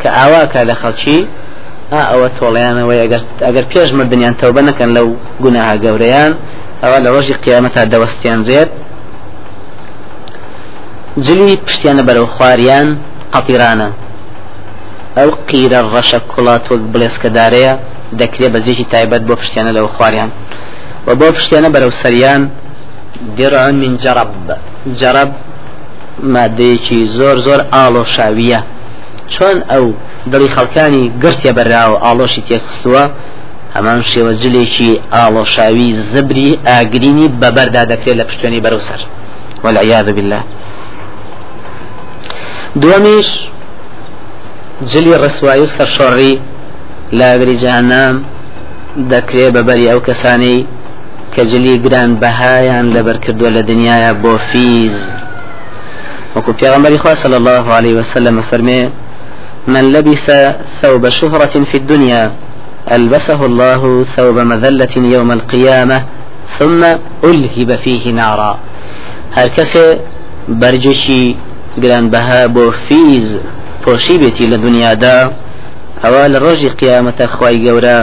کە 0.00 0.08
ئاواکە 0.16 0.60
لە 0.68 0.74
خەڵکی 0.80 1.20
ئەوە 1.92 2.28
تۆڵیانەوەی 2.38 3.00
ئەگەر 3.46 3.64
پێش 3.72 3.88
مردیان 3.98 4.34
تەوبە 4.40 4.62
نەکەن 4.68 4.90
لەو 4.96 5.08
گوناها 5.42 5.74
گەورەیان 5.84 6.32
ئەوە 6.82 6.98
لە 7.04 7.08
ڕۆژی 7.14 7.34
قیامەتا 7.44 7.82
دەوەستیان 7.92 8.40
زێت 8.48 8.70
جلی 11.24 11.56
پشتیانە 11.66 12.02
بەرەو 12.08 12.26
خواریان 12.34 12.88
قەتیرانە. 13.34 13.88
ئەو 15.18 15.30
قیرە 15.48 15.80
ڕەشە 15.92 16.20
کوڵات 16.30 16.64
وەک 16.70 16.82
بڵێسکەدارەیە 16.92 17.74
دەکرێت 18.20 18.50
بەزێکی 18.54 18.84
تایبەت 18.92 19.22
بۆ 19.28 19.34
پشتیانە 19.40 19.72
لەو 19.76 19.86
خواریان 19.96 20.30
و 21.06 21.10
بۆ 21.20 21.26
پشتیانە 21.36 21.68
بەرەو 21.74 21.92
سەریان 22.02 22.42
درعون 23.38 23.76
من 23.82 23.92
جرب. 24.04 24.30
جرب 25.00 25.30
مادەیەکی 26.34 27.00
زۆر 27.16 27.36
زۆر 27.46 27.60
ئاڵۆ 27.74 28.04
شاویە 28.14 28.60
چۆن 29.34 29.56
ئەو 29.70 29.84
دڵی 30.32 30.48
خەڵکانی 30.56 31.04
گرتێ 31.22 31.50
بەراوە 31.58 31.96
ئاڵۆشی 32.04 32.42
تێخستووە 32.48 33.04
هەمان 33.74 34.00
شێوە 34.10 34.32
جلێکی 34.42 34.90
ئاڵۆشاوی 35.14 35.90
زبری 36.12 36.50
ئاگرینی 36.68 37.28
بەبەردا 37.40 37.82
دەکرێت 37.92 38.16
لە 38.20 38.24
پشتێنی 38.28 38.60
بەرەو 38.64 38.80
سەر. 38.88 39.00
والعياذ 39.64 40.08
بالله. 40.16 40.42
دومیش 42.82 43.28
جلی 44.90 45.14
ڕسوایی 45.24 45.62
و 45.64 45.66
سەرشۆڕی 45.76 46.34
لاگری 47.12 47.56
جهنم 47.56 48.24
دەکرێ 49.12 49.46
بەبەری 49.54 49.90
ئەو 49.90 50.00
کەسانەی 50.08 50.66
کە 51.34 51.42
جلی 51.50 51.78
گران 51.84 52.10
بەهایان 52.22 52.86
لەبەر 52.96 53.16
کردووە 53.24 53.50
لە 53.56 53.62
دنیاە 53.70 54.12
بۆ 54.22 54.32
فیز 54.50 54.96
وەکو 56.34 56.52
پێغمبەری 56.60 56.98
صلى 57.22 57.36
الله 57.40 57.64
عليه 57.76 57.94
وسلم 58.00 58.40
فرمي 58.50 58.88
من 59.68 59.84
لبس 59.92 60.30
ثوب 60.82 61.08
شهرة 61.08 61.54
في 61.70 61.76
الدنيا 61.76 62.32
ألبسه 62.92 63.46
الله 63.46 64.04
ثوب 64.16 64.38
مذلة 64.38 64.94
يوم 64.96 65.30
القيامة 65.32 66.02
ثم 66.58 66.84
ألهب 67.24 67.76
فيه 67.76 68.12
نارا. 68.12 68.58
هر 69.36 69.48
کسی 69.48 69.96
برجشی 70.48 71.36
گران 71.82 72.10
بها 72.10 72.48
بو 72.48 72.70
فیز 72.70 73.38
پۆشی 73.84 74.18
بێتی 74.22 74.44
لە 74.52 74.58
ئەوە 76.02 76.22
لە 76.32 76.38
ڕۆژی 76.44 76.70
قیامەتە 76.80 77.26
خی 77.34 77.56
گەورە 77.66 77.98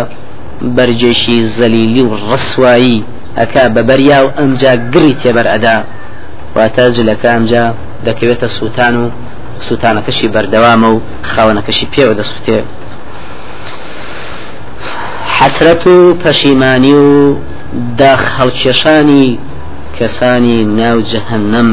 بەرجێشی 0.75 1.37
زەلیلی 1.57 2.03
و 2.05 2.11
ڕسوایی 2.29 3.03
ئەکا 3.39 3.65
بە 3.75 3.81
بەریا 3.89 4.19
و 4.25 4.29
ئەمجا 4.37 4.73
گری 4.93 5.13
تێبەر 5.21 5.47
ئەدا. 5.53 5.77
واتە 6.55 6.85
جلەکە 6.95 7.27
ئەمجا 7.35 7.65
دەکەوێتە 8.07 8.47
سووتان 8.57 8.95
و 9.03 9.05
سووتانەکەشی 9.65 10.31
بەردەوامە 10.33 10.89
و 10.93 11.01
خاونەکەشی 11.31 11.87
پێوە 11.93 12.13
دەسووتێ. 12.19 12.59
حەسرەت 15.37 15.83
و 15.87 15.95
پەشیمانی 16.23 16.93
و 17.03 17.09
داخ 18.01 18.21
هەڵکێشانی 18.37 19.27
کەسانی 19.97 20.59
ناو 20.79 20.97
جەهنم. 21.11 21.69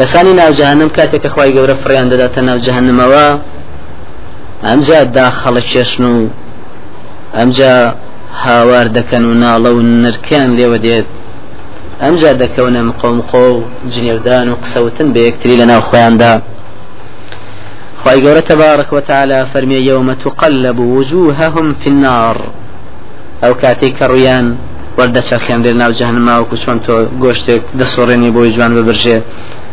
کەسانی 0.00 0.32
ناو 0.40 0.52
جهنم 0.60 0.88
کاتێک 0.96 1.22
کە 1.24 1.28
خی 1.34 1.50
گەورە 1.56 1.76
فڕیان 1.82 2.06
دەداتە 2.12 2.40
ناو 2.48 2.58
جهنمەوە 2.66 3.26
ئەمجا 4.66 5.00
داخەڵە 5.16 5.62
کێشن 5.70 6.04
و 6.12 6.16
ئەمجا 7.36 7.74
هاوار 8.42 8.86
دەکەن 8.96 9.24
و 9.30 9.32
ناڵە 9.42 9.70
و 9.76 9.80
نرکیان 10.04 10.50
لێوە 10.58 10.78
دێت. 10.84 11.08
ئەمجا 12.02 12.32
دەکەونە 12.42 12.80
مقۆمقۆ 12.88 13.44
و 13.54 13.62
جنێودان 13.92 14.46
و 14.48 14.58
قسەوتن 14.62 15.08
بە 15.14 15.20
یەکتری 15.28 15.56
لە 15.60 15.66
ناو 15.70 15.82
خۆیاندا. 15.88 16.32
خی 18.02 18.18
گەورە 18.24 18.42
تبارك 18.50 18.88
وتعالى 18.92 19.38
فرمي 19.52 19.80
يوم 19.90 20.08
تقلب 20.24 20.78
وجوههم 20.78 21.66
في 21.80 21.88
النار. 21.92 22.36
ئەو 23.42 23.52
کاتێک 23.62 23.92
کە 23.98 24.06
ڕویان 24.12 24.46
وەردەچە 24.98 25.36
خێن 25.44 25.60
لێ 25.64 25.72
ناو 25.82 25.92
جەهنماوەکو 25.98 26.56
چۆن 26.62 26.78
تۆ 26.84 26.94
گۆشتێک 27.22 27.62
دەسۆڕێنی 27.80 28.30
بۆی 28.36 28.50
جوان 28.54 28.72
ببرژێت 28.76 29.24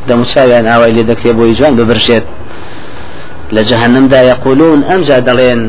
دەموچاویان 0.09 0.65
ئاوای 0.71 0.93
لێ 0.97 1.03
دەکرێت 1.11 1.35
بۆی 1.39 1.55
جوان 1.57 1.73
ببرشێت 1.79 2.25
لە 3.55 3.61
جهنمدا 3.69 4.21
يقولون 4.33 4.79
ئەمجا 4.89 5.19
دەڵێن 5.27 5.61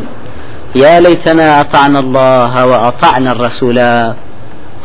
يا 0.75 1.01
ليتنا 1.01 1.61
أطعنا 1.61 1.99
الله 2.05 2.53
وأطعنا 2.71 3.31
الرسول 3.33 3.79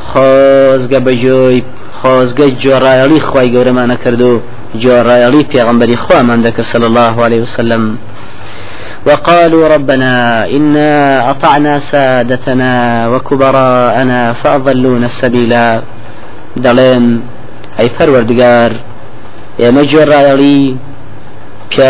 خۆزگە 0.10 1.00
بەجۆی 1.06 1.64
خۆزگە 2.00 2.46
جۆڕایەڵی 2.64 3.20
خی 3.28 3.48
گەورەمانە 3.54 3.96
کرد 4.04 4.22
و 4.22 4.42
جۆڕایەڵی 4.82 5.44
پێغمبەری 5.52 5.96
خوامان 6.04 6.40
دەکرد 6.46 6.68
صلى 6.74 6.86
الله 6.92 7.16
عليه 7.26 7.42
وسلم. 7.42 7.98
وقالوا 9.08 9.68
ربنا 9.68 10.14
إنا 10.58 10.92
أطعنا 11.32 11.80
سادتنا 11.80 12.74
وكبراءنا 13.08 14.34
فأضلونا 14.34 15.06
السبيلا. 15.06 15.82
دلين 16.58 17.22
أي 17.80 17.90
فروردقار 17.90 18.72
ئێمە 19.62 19.84
گوێڕایەڵی 19.92 20.62
پیا 21.70 21.90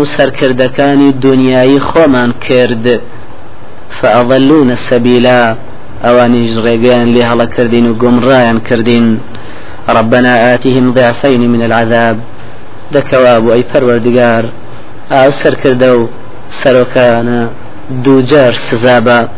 و 0.00 0.04
سەرکردەکانی 0.14 1.10
دنیایی 1.24 1.80
خۆمان 1.88 2.30
کرد. 2.46 2.86
فأضلون 3.98 4.74
سبيلا 4.74 5.42
ئەوانیش 6.04 6.54
ڕێگەیان 6.64 7.08
لێ 7.14 7.22
هەڵە 7.30 7.46
کردین 7.54 7.86
و 7.86 7.98
گمڕایان 8.02 8.58
کردین. 8.68 9.06
ربنا 9.88 10.32
آتهم 10.54 10.86
ضعفين 10.94 11.42
من 11.54 11.62
العذاب. 11.62 12.16
دكوا 12.92 13.36
أبو 13.36 13.52
أي 13.52 13.62
پروردگار 13.72 14.44
أو 15.12 15.30
سر 15.30 15.54
كردو 15.54 16.08
سروكانا 16.48 17.48
دوجار 18.04 18.52
سزابا 18.52 19.28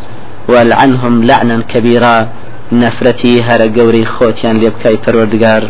والعنهم 0.49 1.25
لعنا 1.25 1.63
كبيرا. 1.73 2.27
نفرتي 2.73 3.43
هر 3.43 3.61
قوري 3.77 4.05
خوتيان 4.05 4.57
ليبكاي 4.59 4.97
پروردگار 4.97 5.63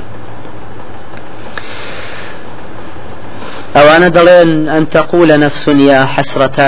أو 3.77 3.89
أنا 3.97 4.09
دلين 4.09 4.69
أن 4.69 4.89
تقول 4.89 5.41
نفس 5.41 5.69
يا 5.69 6.05
حسرة 6.05 6.61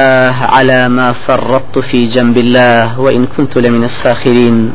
على 0.45 0.89
ما 0.89 1.13
فرطت 1.13 1.79
في 1.79 2.07
جنب 2.07 2.39
الله 2.39 3.01
وإن 3.01 3.27
كنت 3.27 3.59
لمن 3.59 3.85
الساخرين. 3.85 4.73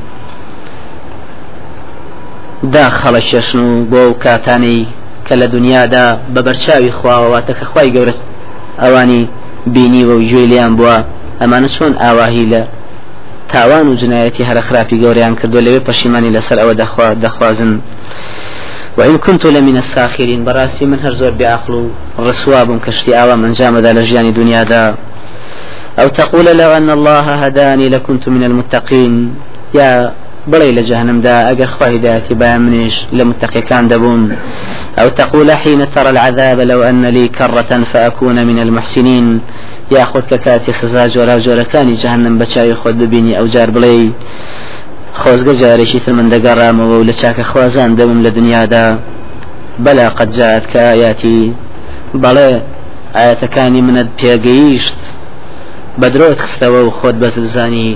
داخل 2.64 3.16
الششنو 3.16 3.84
بو 3.86 4.14
كاتاني 4.14 4.86
كلا 5.28 5.46
دنيا 5.46 5.86
دا 5.86 6.20
ببرشاوي 6.30 6.92
خوا 6.92 7.16
واتك 7.16 7.64
خواي 7.64 7.98
قورس. 7.98 8.22
أواني 8.80 9.28
بيني 9.68 10.06
وجويليان 10.06 10.76
بوا. 10.76 11.02
أما 11.42 11.68
شون 11.68 11.98
آواهي 11.98 12.46
لا. 12.46 12.68
تاوان 13.54 13.88
و 13.88 13.96
جنایەتی 13.96 14.44
هەرە 14.50 14.62
خراپی 14.68 15.02
گەوریان 15.02 15.36
کردو 15.40 15.62
لەوێ 15.62 15.82
پەشیمانی 15.90 16.34
لەسەر 16.36 16.58
ئەوە 16.62 16.74
دەخوازن 17.24 17.72
وإن 18.98 19.18
كنت 19.18 19.46
لمن 19.46 19.78
الساخرين 19.78 20.46
براسي 20.46 20.86
من 20.86 21.00
هرزور 21.00 21.32
بعقل 21.32 21.90
رسواب 22.20 22.80
كشتي 22.80 23.16
آوى 23.22 23.36
من 23.36 23.52
جامد 23.52 23.86
لجيان 23.86 24.34
دنيا 24.34 24.64
دا. 24.64 24.96
أو 26.00 26.08
تقول 26.08 26.46
لو 26.46 26.72
أن 26.78 26.90
الله 26.90 27.20
هداني 27.20 27.90
لكنت 27.90 28.30
من 28.30 28.44
المتقين. 28.44 29.36
يا 29.74 30.14
بڵێ 30.52 30.70
لە 30.78 30.82
جەهنمدا 30.90 31.36
ئەگەر 31.50 31.70
خوا 31.76 31.88
هدايتي 31.88 32.34
با 32.34 32.58
منيش 32.58 33.06
لمتقيكان 33.14 33.88
دبون. 33.88 34.38
أو 35.00 35.10
تقول 35.10 35.52
حين 35.52 35.92
ترى 35.92 36.10
العذاب 36.10 36.60
لو 36.60 36.84
أن 36.84 37.06
لي 37.06 37.28
كرة 37.28 37.84
فأكون 37.94 38.48
من 38.48 38.60
المحسنين. 38.60 39.42
يا 39.92 40.06
خود 40.06 40.24
كاتي 40.24 40.74
سزا 40.74 41.08
جورا 41.08 41.38
جورا 41.38 41.64
كاني 41.64 41.94
جهنم 41.94 42.38
بچاوي 42.38 42.76
خود 42.76 42.98
ببيني 43.00 43.40
أو 43.40 43.46
جار 43.48 43.70
بڵێ 43.72 44.12
خۆزگە 45.22 45.54
جارێکی 45.62 46.00
تر 46.04 46.12
من 46.18 46.28
دەگەڕامەوە 46.34 46.96
و 47.00 47.08
لە 47.10 47.14
چاکە 47.22 47.44
خوازان 47.52 47.90
دەبم 48.00 48.20
لە 48.26 48.32
دنیادا. 48.38 48.88
بەلا 49.86 50.08
قەت 50.18 50.30
جات 50.38 50.64
کە 50.72 50.80
ئاياتی. 50.88 51.54
بەڵێ 52.24 52.52
ئاەتەکانی 53.18 53.82
منت 53.88 54.10
پێگەیشت. 54.20 55.00
بەدرۆت 56.02 56.40
خستەوە 56.44 56.82
و 56.88 56.92
خۆت 56.98 57.16
بەزانی 57.22 57.92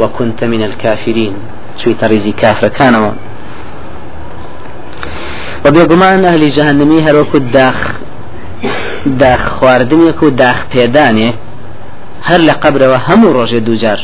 وكنت 0.00 0.44
من 0.44 0.62
الكافرين 0.62 1.34
شوي 1.76 1.94
تريزي 1.94 2.32
كافر 2.32 2.68
كانوا 2.68 3.10
وبيقمان 5.66 6.24
أهل 6.24 6.48
جهنمي 6.48 7.02
هروكو 7.02 7.38
داخ 7.38 7.78
داخ 9.06 9.48
خواردنيك 9.48 10.22
و 10.22 10.30
داخ 10.30 10.58
پێدانێ 10.72 11.30
هەر 12.28 12.40
لە 12.48 12.54
قبرەوە 12.62 12.98
هەموو 13.06 13.34
ڕۆژێ 13.36 13.60
دووجار. 13.66 14.00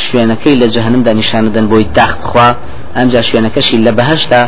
شوێنەکەی 0.00 0.54
لە 0.62 0.66
جەهنمدا 0.74 1.12
نیشانەدەن 1.20 1.66
بۆی 1.70 1.86
داخ 1.98 2.12
بخوا. 2.22 2.48
ئەمجا 2.96 3.22
شوێنەکەشی 3.28 3.76
لە 3.86 3.92
بەهشتا 3.98 4.42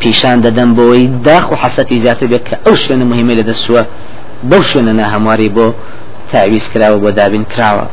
پیشان 0.00 0.38
دەدەن 0.46 0.70
بۆی 0.78 1.06
داخ 1.26 1.44
و 1.52 1.54
حەسەتی 1.62 1.96
زیاتر 2.04 2.26
بێت 2.32 2.44
کە 2.48 2.56
ئەو 2.64 2.74
شوێنە 2.82 3.04
مهمە 3.12 3.34
لە 3.38 3.44
دەستووە 3.50 3.82
بەو 4.50 4.62
شوێنە 4.70 4.92
ناهەمواری 5.00 5.50
بۆ 5.56 5.66
تاویز 6.32 6.64
کراوە 6.72 6.98
بۆ 7.04 7.10
دابین 7.18 7.44
کراوە. 7.52 7.86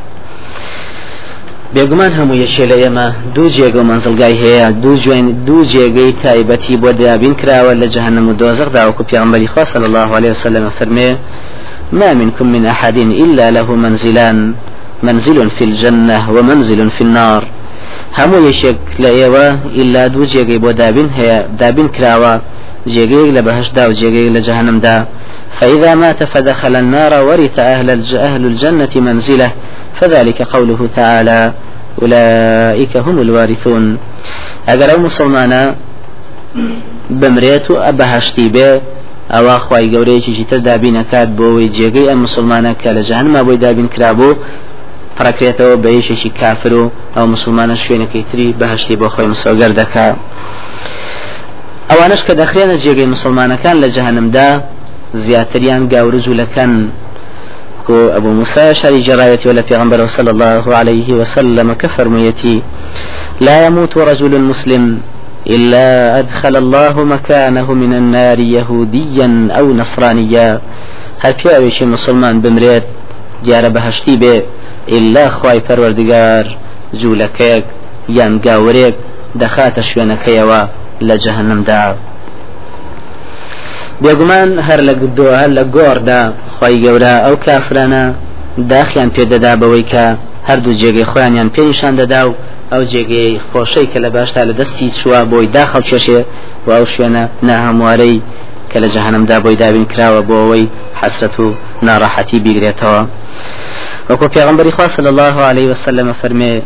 بێگومان 1.74 2.12
هەموو 2.18 2.40
یەکێ 2.44 2.64
لە 2.70 2.76
ئێمە 2.82 3.06
دوو 3.34 3.48
جێگە 3.56 3.78
و 3.80 3.88
منزلگای 3.90 4.34
هەیە. 4.42 4.66
دوو 4.82 4.96
جوێن 5.02 5.26
دوو 5.46 5.64
جێگەی 5.72 6.12
تایبەتی 6.22 6.76
بۆ 6.82 6.90
دابین 7.00 7.34
کراوە 7.40 7.72
لە 7.80 7.86
جەهنم 7.94 8.26
و 8.28 8.36
دۆزەقدا 8.40 8.80
وەکو 8.88 9.02
پیامبەری 9.10 9.48
خوا 9.52 9.64
صلی 9.72 9.86
الله 9.90 10.08
عليه 10.16 10.30
وسلم 10.30 10.64
فەرمێ 10.78 11.10
ما 11.92 12.10
منكم 12.20 12.46
من 12.54 12.66
أحد 12.66 12.96
إلا 13.24 13.46
له 13.56 13.68
منزلان. 13.84 14.38
منزل 15.02 15.50
في 15.50 15.64
الجنة 15.64 16.30
ومنزل 16.30 16.90
في 16.90 17.00
النار. 17.00 17.44
همو 18.18 18.46
يشك 18.48 18.78
لأيوة 18.98 19.58
إلا 19.80 20.06
دو 20.06 20.24
جيغي 20.24 20.58
بو 20.58 20.70
دابين 20.70 21.08
هي 21.16 21.46
دابين 21.58 21.88
كراوة 21.88 22.40
جيغي 22.86 23.30
لبهش 23.30 23.68
دا 23.72 23.86
وجيغي 23.86 24.30
لجهنم 24.30 24.78
دا. 24.80 25.06
فإذا 25.60 25.94
مات 25.94 26.24
فدخل 26.24 26.76
النار 26.76 27.24
ورث 27.24 27.58
أهل, 27.58 27.88
أهل 28.16 28.46
الجنة 28.46 28.90
منزله. 28.96 29.52
فذلك 30.00 30.42
قوله 30.42 30.88
تعالى 30.96 31.52
أولئك 32.02 32.96
هم 32.96 33.18
الوارثون. 33.18 33.98
أجر 34.68 34.98
مسلمانا 34.98 35.74
بمريت 37.10 37.70
أبهشتي 37.70 38.48
به 38.48 38.80
ئەوە 39.34 39.56
خی 39.66 39.86
گەورەیەکی 39.92 40.44
تر 40.50 40.60
دابینەکات 40.68 41.28
بۆەوەی 41.38 41.68
جێگەی 41.76 42.08
ئەم 42.10 42.18
مسلمانە 42.26 42.72
کە 42.80 42.90
لە 42.96 43.02
جەهنما 43.08 43.40
بۆی 43.46 43.58
دابین 43.64 43.88
کرابوو 43.94 44.36
پڕکرێتەوە 45.18 45.74
بە 45.82 45.90
یەشێکی 45.98 46.30
کافر 46.40 46.72
و 46.80 46.90
ئەو 47.16 47.26
مسلمانە 47.34 47.76
شوێنەکەی 47.82 48.24
تری 48.30 48.54
بەهشتی 48.60 48.96
بۆ 49.00 49.08
خۆی 49.14 49.28
مسۆگەر 49.32 49.72
دەکات 49.80 50.16
ئەوانش 51.90 52.20
کە 52.26 52.32
دەخرێنە 52.40 52.76
جێگەی 52.84 53.12
مسلمانەکان 53.14 53.76
لە 53.82 53.88
جەهنمدا 53.96 54.48
زیاتریان 55.24 55.82
گاورز 55.92 56.28
و 56.28 56.34
لەکەن 56.40 56.72
كو 57.88 58.08
أبو 58.18 58.28
موسى 58.28 58.74
شاري 58.74 59.00
جرايتي 59.00 59.48
ولا 59.48 59.62
پیغمبر 59.62 60.06
صلى 60.06 60.30
الله 60.30 60.76
عليه 60.76 61.08
وسلم 61.12 61.72
كفرميتي 61.72 62.62
لا 63.40 63.66
يموت 63.66 63.96
رجل 63.96 64.40
مسلم 64.40 65.00
إلا 65.46 66.18
أدخل 66.18 66.56
الله 66.56 67.04
مكانه 67.04 67.72
من 67.72 67.92
النار 67.94 68.40
يهوديا 68.40 69.48
أو 69.58 69.72
نصرانيا. 69.72 70.60
هل 71.20 71.32
پیاوێکی 71.32 71.82
مسلمان 71.82 72.42
بمرێت 72.42 72.86
دیارە 73.44 73.70
بەهشتی 73.76 74.16
بێ. 74.22 74.36
إلا 74.96 75.24
خی 75.38 75.58
پەروەردگار 75.66 76.44
جوولەکەیەک 77.00 77.64
یان 78.18 78.34
گاورێک 78.46 78.96
دەخاتە 79.40 79.82
شوێنەکەیەوە 79.88 80.60
لە 81.08 81.14
جەهنمدا 81.24 81.84
بێگومان 84.02 84.50
هەر 84.68 84.80
لە 84.88 84.94
هەر 85.40 85.50
لە 85.58 85.64
گۆڕدا 85.74 86.22
خی 86.56 86.74
گەورە 86.84 87.14
ئەو 87.24 87.34
کافرانە 87.44 88.04
داخیان 88.72 89.10
پێدەدا 89.16 89.52
بەوەی 89.60 89.84
کە 89.92 90.04
هەردوو 90.48 90.78
جێگەی 90.80 91.08
خۆیانیان 91.10 91.48
پێنیشان 91.54 91.94
دەدا 92.00 92.20
و 92.28 92.32
ئەو 92.72 92.82
جێگەی 92.92 93.40
خۆشەی 93.50 93.86
کە 93.92 93.98
لە 94.04 94.10
باشتا 94.16 94.40
لە 94.48 94.54
دەستی 94.60 94.88
چووە 94.98 95.20
بۆی 95.30 95.48
داخەڵ 95.56 95.82
چێشێ 95.88 96.20
و 96.66 96.68
ئەو 96.76 96.84
شوێنە 96.92 97.24
ناهەموارەی 97.48 98.16
کە 98.70 98.78
لە 98.82 98.88
جەهنمدا 98.94 99.36
بۆی 99.44 99.56
دابین 99.62 99.86
کراوە 99.92 100.22
بۆ 100.28 100.36
ئەوەی 100.42 100.66
حەسرەت 101.00 101.34
و 101.42 101.46
ناڕەحەتی 101.86 102.38
بیگرێتەوە. 102.44 103.02
وەکو 104.10 104.26
پێغمبەری 104.34 104.70
خوا 104.76 104.88
صلی 104.88 105.08
الله 105.08 105.36
عليه 105.48 105.66
وسلم 105.70 106.14
فەرمێ 106.22 106.62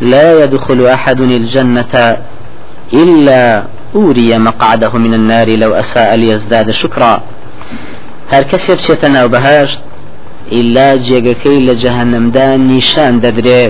لا 0.00 0.44
يدخل 0.44 0.86
أحد 0.86 1.20
الجنة 1.20 1.94
إلا 2.92 3.62
أوري 3.94 4.38
مقعده 4.38 4.92
من 4.98 5.14
النار 5.14 5.48
لو 5.56 5.74
أساء 5.74 6.14
ليزداد 6.16 6.70
شكرا. 6.70 7.22
هر 8.32 8.42
کسی 8.42 8.76
بچێتە 8.76 9.04
ناو 9.04 9.28
بەهشت 9.28 9.78
ئیلا 10.50 10.96
جێگەکەی 11.06 11.60
لە 11.68 11.74
جەهنمدا 11.82 12.48
نیشان 12.56 13.20
دەدرێ. 13.20 13.64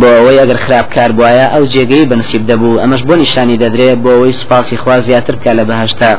بۆ 0.00 0.08
ئەوەی 0.16 0.38
ئەگەر 0.42 0.58
خراپکار 0.64 1.10
بواە 1.18 1.46
ئەو 1.54 1.64
جێگەی 1.66 2.06
بنسیب 2.10 2.42
دەبوو. 2.50 2.80
ئەمەش 2.82 3.02
بۆ 3.08 3.14
نیشانی 3.22 3.58
دەدرێ 3.58 3.90
بۆ 4.02 4.10
ئەوەی 4.16 4.32
سپاسی 4.32 4.76
خوا 4.76 5.00
زیاتر 5.00 5.34
بکە 5.36 5.52
لە 5.58 5.64
بەهشتا. 5.70 6.12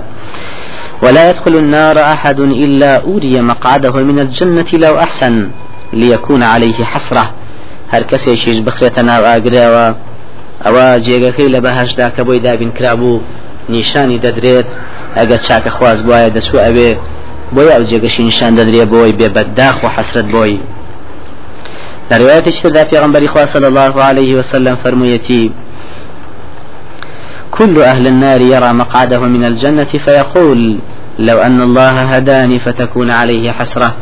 ولا 1.04 1.30
يدخل 1.30 1.56
النار 1.56 2.00
أحد 2.00 2.40
إلا 2.40 2.92
أوري 3.02 3.42
مقعده 3.42 3.96
من 4.10 4.20
الجنة 4.20 4.70
لو 4.74 4.94
أحسن 5.00 5.50
ليكون 5.94 6.44
عليه 6.44 6.80
حسرة. 6.92 7.26
هر 7.92 8.04
كسي 8.04 8.38
شيش 8.38 8.58
بخريتنا 8.58 9.20
وآقرا 9.20 9.96
ئەوە 10.66 10.88
جێگەکەی 11.06 11.50
لە 11.56 11.60
بەهشدا 11.66 12.08
کە 12.16 12.22
بۆی 12.28 12.40
دابین 12.48 12.72
کرابوو 12.78 13.22
نیشانی 13.70 14.18
دەدرێت 14.26 14.68
ئەگەر 15.18 15.40
چاکە 15.48 15.72
خواز 15.78 16.00
بواە 16.06 16.30
دەسوو 16.36 16.64
ئەوێ 16.66 16.92
بۆی 17.56 17.70
ئەو 17.76 17.84
جێگەشی 17.90 18.24
نیشان 18.30 18.52
دەدرێت 18.60 18.90
بۆی 18.94 19.14
بێبەدداخ 19.20 19.76
و 19.84 19.88
حەسرت 19.96 20.28
بۆی 20.36 20.58
رواية 22.12 22.48
اشتدى 22.48 22.86
في 22.90 22.96
غنبري 23.04 23.28
صلى 23.54 23.68
الله 23.68 24.04
عليه 24.04 24.36
وسلم 24.36 24.76
فرميتي 24.84 25.52
كل 27.52 27.82
أهل 27.82 28.08
النار 28.08 28.42
يرى 28.42 28.74
مقعده 28.74 29.20
من 29.20 29.44
الجنة 29.46 29.92
فيقول 30.06 30.80
لو 31.20 31.38
أن 31.38 31.62
الله 31.62 32.02
هداني 32.02 32.60
فتكون 32.60 33.12
عليه 33.12 33.52
حسرة. 33.52 33.94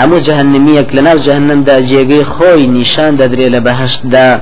هم 0.00 0.16
جهنميك 0.16 0.94
لنا 0.94 1.14
جهنم 1.14 1.64
دا 1.64 1.80
جيغي 1.80 2.24
خوي 2.24 2.66
نشان 2.66 3.16
ددري 3.16 3.48
لبهشت 3.48 4.06
دا. 4.06 4.40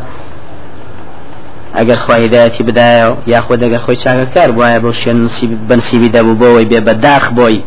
ئەگەر 1.78 1.98
خواهدایەتی 2.04 2.62
بدایە 2.68 3.06
یاخۆ 3.32 3.54
دەگەر 3.62 3.80
خۆی 3.84 3.98
چاکەکار 4.04 4.50
وایە 4.58 4.80
بۆ 4.84 4.90
شوێن 5.00 5.18
بنسیبی 5.68 6.08
دەبوو 6.16 6.38
بۆەوەی 6.40 6.66
بێ 6.70 6.80
بەداخ 6.88 7.24
بۆی 7.36 7.58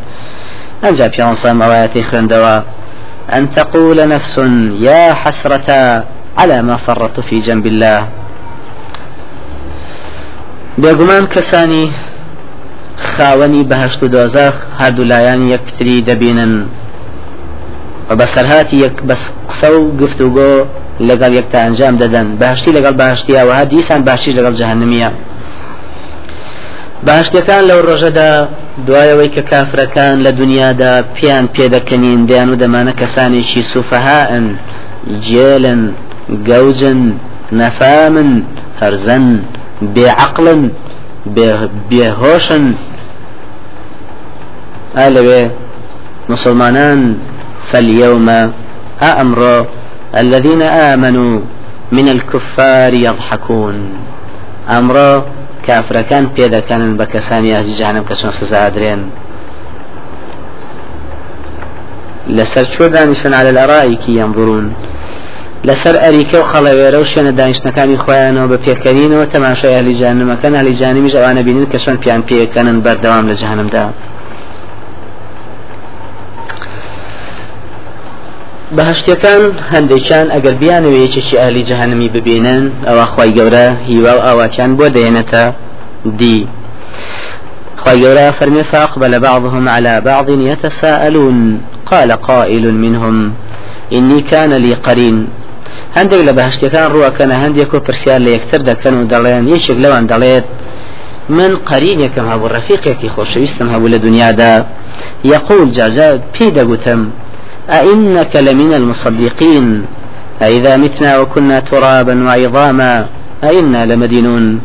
ئەنجا 0.82 1.06
پیانسان 1.14 1.56
ئەوایەتی 1.62 2.06
خوێندەوە 2.08 2.56
أن 3.36 3.50
تقول 3.50 4.08
نفس 4.08 4.38
يا 4.78 5.12
حسرة 5.12 5.68
على 6.38 6.62
ما 6.62 6.76
فرطت 6.76 7.20
في 7.20 7.40
جنب 7.40 7.66
الله. 7.66 8.02
بێگومان 10.82 11.24
کەسانی 11.34 11.84
خاوەنی 13.12 13.62
بەهشت 13.70 14.00
و 14.02 14.08
دۆزەخ 14.14 14.54
هەردوو 14.80 15.08
لایەن 15.12 15.40
یەکتری 15.54 16.04
دەبینن. 16.08 16.54
و 18.10 18.16
بەسەرهاتی 18.20 18.76
یەک 18.84 18.96
بەس 19.08 19.22
قسە 19.48 19.68
و 19.76 19.96
گفتوگۆ 20.00 20.52
لەگەڵ 21.08 21.32
یەکتا 21.38 21.58
ئەنجام 21.64 21.94
دەدەن. 22.02 22.26
باشتی 22.42 22.70
لەگەڵ 22.76 22.94
باشتیەوەها 23.02 23.64
دیسان 23.72 24.00
باشیش 24.08 24.34
لەگەڵ 24.38 24.54
جەهنمیە 24.60 25.10
باشتەکان 27.08 27.62
لەو 27.70 27.80
ڕۆژەدا 27.88 28.30
دوایەوەی 28.86 29.30
کە 29.34 29.42
کافرەکان 29.50 30.16
لە 30.24 30.30
دنیادا 30.40 30.92
پیان 31.14 31.46
پێدەکەنین 31.54 32.20
دەیان 32.28 32.48
و 32.50 32.56
دەمانە 32.62 32.92
کەسانێکی 33.00 33.62
سوفەهاءن 33.72 34.46
جێلن 35.26 35.82
گەوجن 36.48 37.00
نەفامن 37.60 38.30
هەرزەن 38.80 39.26
بێعقلن 39.94 40.62
بێهۆشن 41.90 42.64
ئالەوێ 44.96 45.42
مسلمانان 46.28 47.00
فاليوم 47.68 48.28
أمر 49.02 49.66
الذين 50.16 50.62
آمنوا 50.62 51.40
من 51.92 52.08
الكفار 52.08 52.94
يضحكون 52.94 53.76
أمر 54.70 54.96
كافر 55.66 56.02
كان 56.02 56.26
بيدا 56.26 56.60
كان 56.60 56.96
بكساني 56.96 57.58
أهل 57.58 57.72
جهنم 57.72 58.02
كسون 58.02 58.30
سزادرين 58.30 59.10
لسر 62.26 62.64
شو 62.64 62.84
على 63.38 63.50
الأرائك 63.50 64.08
ينظرون 64.08 64.74
لەسەر 65.68 65.94
ئەریکە 66.04 66.36
و 66.40 66.48
خەڵەوێرە 66.50 66.98
و 67.00 67.08
شوێنە 67.10 67.32
دانیشتەکانی 67.38 67.98
خۆیانەوە 68.04 68.46
بە 68.52 68.58
پێکەنینەوە 68.64 69.26
تەماشای 69.34 69.74
ئەهلی 69.76 69.94
جانمەکەن 70.00 70.52
ئەهلی 70.56 70.74
جانمیش 70.80 71.14
ئەوانە 71.16 71.42
بینن 71.46 71.66
کە 71.72 71.78
چۆن 71.84 71.96
پیان 72.02 72.22
پێکەنن 72.28 72.78
بەردەوام 72.84 73.24
لە 73.30 73.34
جەهەنەمدا 73.40 73.84
بەهشتەکان 78.76 79.42
هەندێکیان 79.72 80.26
ئەگەر 80.34 80.54
بیانەوە 80.62 80.98
یەکێکی 81.04 81.36
ئالی 81.42 81.62
جەهنمی 81.70 82.08
ببینن 82.14 82.64
ئەوە 82.88 83.04
خی 83.12 83.30
گەورە 83.38 83.66
هیوا 83.88 84.12
و 84.18 84.20
ئاواتیان 84.26 84.72
بۆ 84.78 84.86
دێنێتە 84.96 85.44
دی. 86.18 86.38
خی 87.82 87.96
گەورە 88.02 88.26
فەرمێ 88.38 88.62
فاقبل 88.72 89.12
بعضهم 89.26 89.64
على 89.74 89.94
بعض 90.08 90.28
يتساءلون 90.50 91.38
قال 91.90 92.10
قائل 92.12 92.64
منهم 92.84 93.16
إني 93.96 94.20
كان 94.30 94.52
لي 94.64 94.74
قرين 94.86 95.16
هەندێک 95.96 96.22
لە 96.28 96.32
بەهشتەکان 96.38 96.86
ڕوەکەنە 96.94 97.36
هەندێک 97.44 97.70
و 97.74 97.80
پرسیار 97.86 98.20
لە 98.26 98.30
یەکتر 98.36 98.60
دەکەن 98.70 98.94
و 98.98 99.08
دەڵێن 99.12 99.44
یەکێک 99.54 99.78
لەوان 99.84 100.04
دەڵێت 100.12 100.46
من 101.28 101.56
قرينكم 101.56 102.24
هبو 102.32 102.46
رفيقك 102.46 103.06
خوشويستم 103.16 103.68
هبو 103.74 103.86
لدنيا 103.86 104.64
يقول 105.24 105.72
جاجا 105.72 106.20
بيدا 106.38 106.64
قتم 106.70 107.10
أئنك 107.70 108.36
لمن 108.36 108.74
المصدقين؟ 108.74 109.84
أئذا 110.42 110.76
متنا 110.76 111.18
وكنا 111.18 111.60
ترابا 111.60 112.24
وعظاما 112.24 113.06
أئنا 113.44 113.86
لمدينون. 113.86 114.60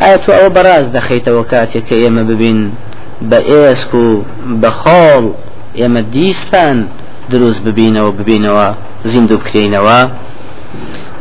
آية 0.00 0.20
أو 0.28 0.48
براز 0.48 0.86
دخيت 0.86 1.28
وكاتك 1.28 1.92
يما 1.92 2.22
ببين 2.22 2.74
بإيسكو 3.22 4.22
بخول 4.46 5.32
يما 5.74 6.00
ديستان 6.00 6.86
دروز 7.30 7.58
ببينوا 7.58 8.10
ببينوا 8.10 8.72
زندو 9.04 9.36
بكرينوا 9.36 10.08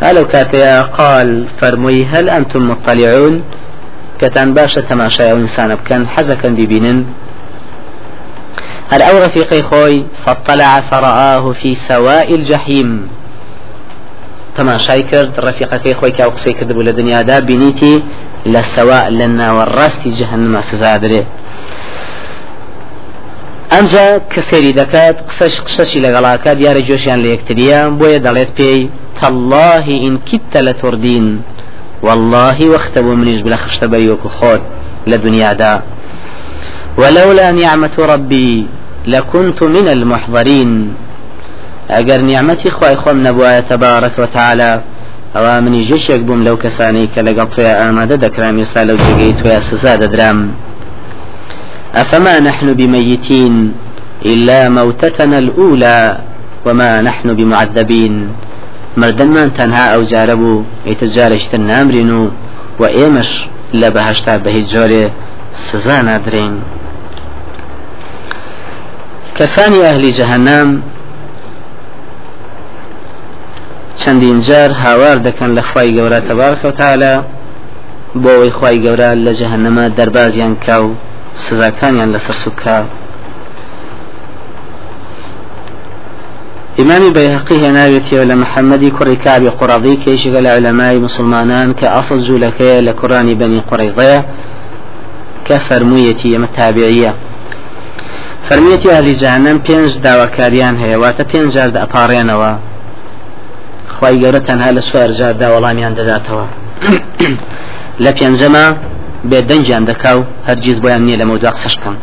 ألو 0.04 0.28
كاتيا 0.28 0.82
قال 0.82 1.46
فرمي 1.62 2.06
هل 2.06 2.30
أنتم 2.30 2.70
مطلعون؟ 2.70 3.44
كتان 4.22 4.54
باشا 4.54 4.82
تماشا 4.82 5.32
إنسان 5.32 5.76
بكن 5.76 6.08
حزكا 6.08 6.50
ببينن 6.50 7.06
هل 8.90 9.02
أو 9.02 9.24
رفيقي 9.24 9.64
خوي 9.64 10.06
فاطلع 10.26 10.82
فرآه 10.82 11.52
في 11.52 11.76
سواء 11.76 12.36
الجحيم. 12.36 13.08
تماشای 14.58 15.04
کرد 15.04 15.40
ڕفیقەکەی 15.40 15.96
خۆی 16.00 16.12
کا 16.18 16.30
قسەی 16.30 16.54
کردبوو 16.54 16.84
لە 16.84 16.94
دنیادا 17.00 17.40
بینیتی 17.40 18.04
لە 18.46 18.62
سەوا 18.76 19.02
لە 19.10 19.28
ناوەڕاستی 19.40 20.10
جەهنما 20.20 20.62
سزا 20.62 20.98
درێ 21.04 21.24
ئەمجا 23.72 24.08
کە 24.32 24.42
سێری 24.50 24.74
دەکات 24.82 25.16
قسەش 25.30 25.54
قسەشی 25.66 26.00
لەگەڵاکە 26.06 26.52
دیارە 26.60 26.82
جۆشیان 26.90 27.20
لە 27.24 27.28
یەکتریە 27.34 27.80
بۆیە 28.00 28.20
دەڵێت 28.26 28.52
پێی 28.58 28.82
تالله 29.22 29.86
إن 29.88 30.18
كدت 30.18 30.58
لتردين. 30.58 31.42
والله 32.04 32.70
واختبوا 32.70 33.16
منيش 33.16 33.42
بلا 33.42 33.56
خشت 33.56 33.84
بريوك 33.84 34.28
خود 34.28 34.62
لدنيا 35.08 35.54
دا 35.54 35.82
ولولا 36.98 37.52
نعمة 37.52 37.96
ربي 38.00 38.68
لكنت 39.08 39.64
من 39.64 39.88
المحضرين. 39.88 40.94
أجر 41.90 42.22
نعمتي 42.22 42.70
خواي 42.70 42.96
خم 42.96 43.28
نبوايا 43.28 43.60
تبارك 43.60 44.20
وتعالى. 44.20 44.82
أو 45.36 45.62
مني 45.62 45.82
جيشك 45.82 46.20
بوم 46.20 46.44
لو 46.44 46.58
كساني 46.58 47.08
كلقب 47.08 47.52
فيا 47.56 47.90
آمادة 47.90 48.16
دكرام 48.16 48.60
يسا 48.60 48.84
لو 48.86 48.98
جيت 49.18 49.46
ويا 49.46 49.60
سزاد 49.60 50.12
درام. 50.12 50.52
أفما 51.96 52.40
نحن 52.40 52.74
بميتين 52.74 53.74
إلا 54.26 54.70
موتتنا 54.70 55.40
الأولى 55.40 56.18
وما 56.66 57.02
نحن 57.02 57.34
بمعذبين. 57.34 58.30
مردنمان 59.02 59.50
تەنها 59.58 59.86
ئەو 59.94 60.02
جارە 60.12 60.36
بوو 60.42 60.66
ئیتر 60.88 61.10
جارێکتر 61.16 61.62
نامرین 61.72 62.10
و 62.20 62.22
و 62.80 62.84
ئێمەش 62.98 63.32
لە 63.80 63.88
بەهشتا 63.96 64.34
بە 64.44 64.50
هیچ 64.56 64.68
جۆرێ 64.74 65.06
سزا 65.68 65.98
نادرین. 66.08 66.56
کەسانی 69.38 69.82
ئەهلی 69.86 70.12
جەهەنام 70.20 70.70
چەندین 74.02 74.40
جار 74.48 74.72
هاوار 74.84 75.18
دەکەن 75.28 75.52
لە 75.58 75.64
خی 75.70 75.90
گەورە 75.98 76.20
تەبارکەوتالە 76.28 77.14
بۆ 78.22 78.30
ئەوەی 78.36 78.52
خی 78.58 78.78
گەورە 78.86 79.10
لە 79.26 79.32
جەهنەمە 79.40 79.86
دەربازیان 79.98 80.54
کا 80.66 80.78
و 80.86 80.88
سزاکانیان 81.46 82.10
لەسەر 82.16 82.36
سوکە 82.44 82.78
ئیمامی 86.80 87.12
بەیهقی 87.18 87.58
هێناوێتەوە 87.64 88.26
لە 88.32 88.36
محەممەدی 88.42 88.92
کوڕی 88.98 89.18
کابی 89.26 89.50
قوڕەضی 89.60 89.96
کێشگە 90.04 90.40
لە 90.46 90.52
علەمای 90.58 90.98
مسلمانان 91.06 91.70
کە 91.80 91.88
ئەسڵ 91.96 92.20
جوولەکەیە 92.28 92.86
لە 92.88 92.94
کوڕانی 93.00 93.36
بەنی 93.40 93.62
قوڕیضەیە 93.70 94.20
کە 95.48 95.56
فەرموویەتی 95.68 96.34
ئەمە 96.36 96.50
تابعیە. 96.58 97.14
فەرمیەتی 98.48 98.90
ئالیجانەم 98.96 99.58
پێنج 99.68 99.92
داواکاریان 100.06 100.76
هەیە 100.84 100.98
واتە 101.04 101.24
پێنج 101.32 101.50
جار 101.56 101.70
ئەپارێنەوە. 101.84 102.52
خی 103.96 104.16
گەورە 104.22 104.42
تەنها 104.48 104.70
لە 104.78 104.82
سوار 104.90 105.12
جار 105.20 105.34
داوەڵامیان 105.42 105.94
دەداتەوە. 106.00 106.46
لە 108.04 108.12
پێنجەمە 108.18 108.66
بێدەنجیان 109.30 109.84
دەکا 109.90 110.12
و 110.18 110.22
هەرگیز 110.48 110.78
بۆیان 110.84 111.02
نییە 111.06 111.18
لە 111.22 111.26
مەودا 111.30 111.50
قسەشکەم 111.56 111.96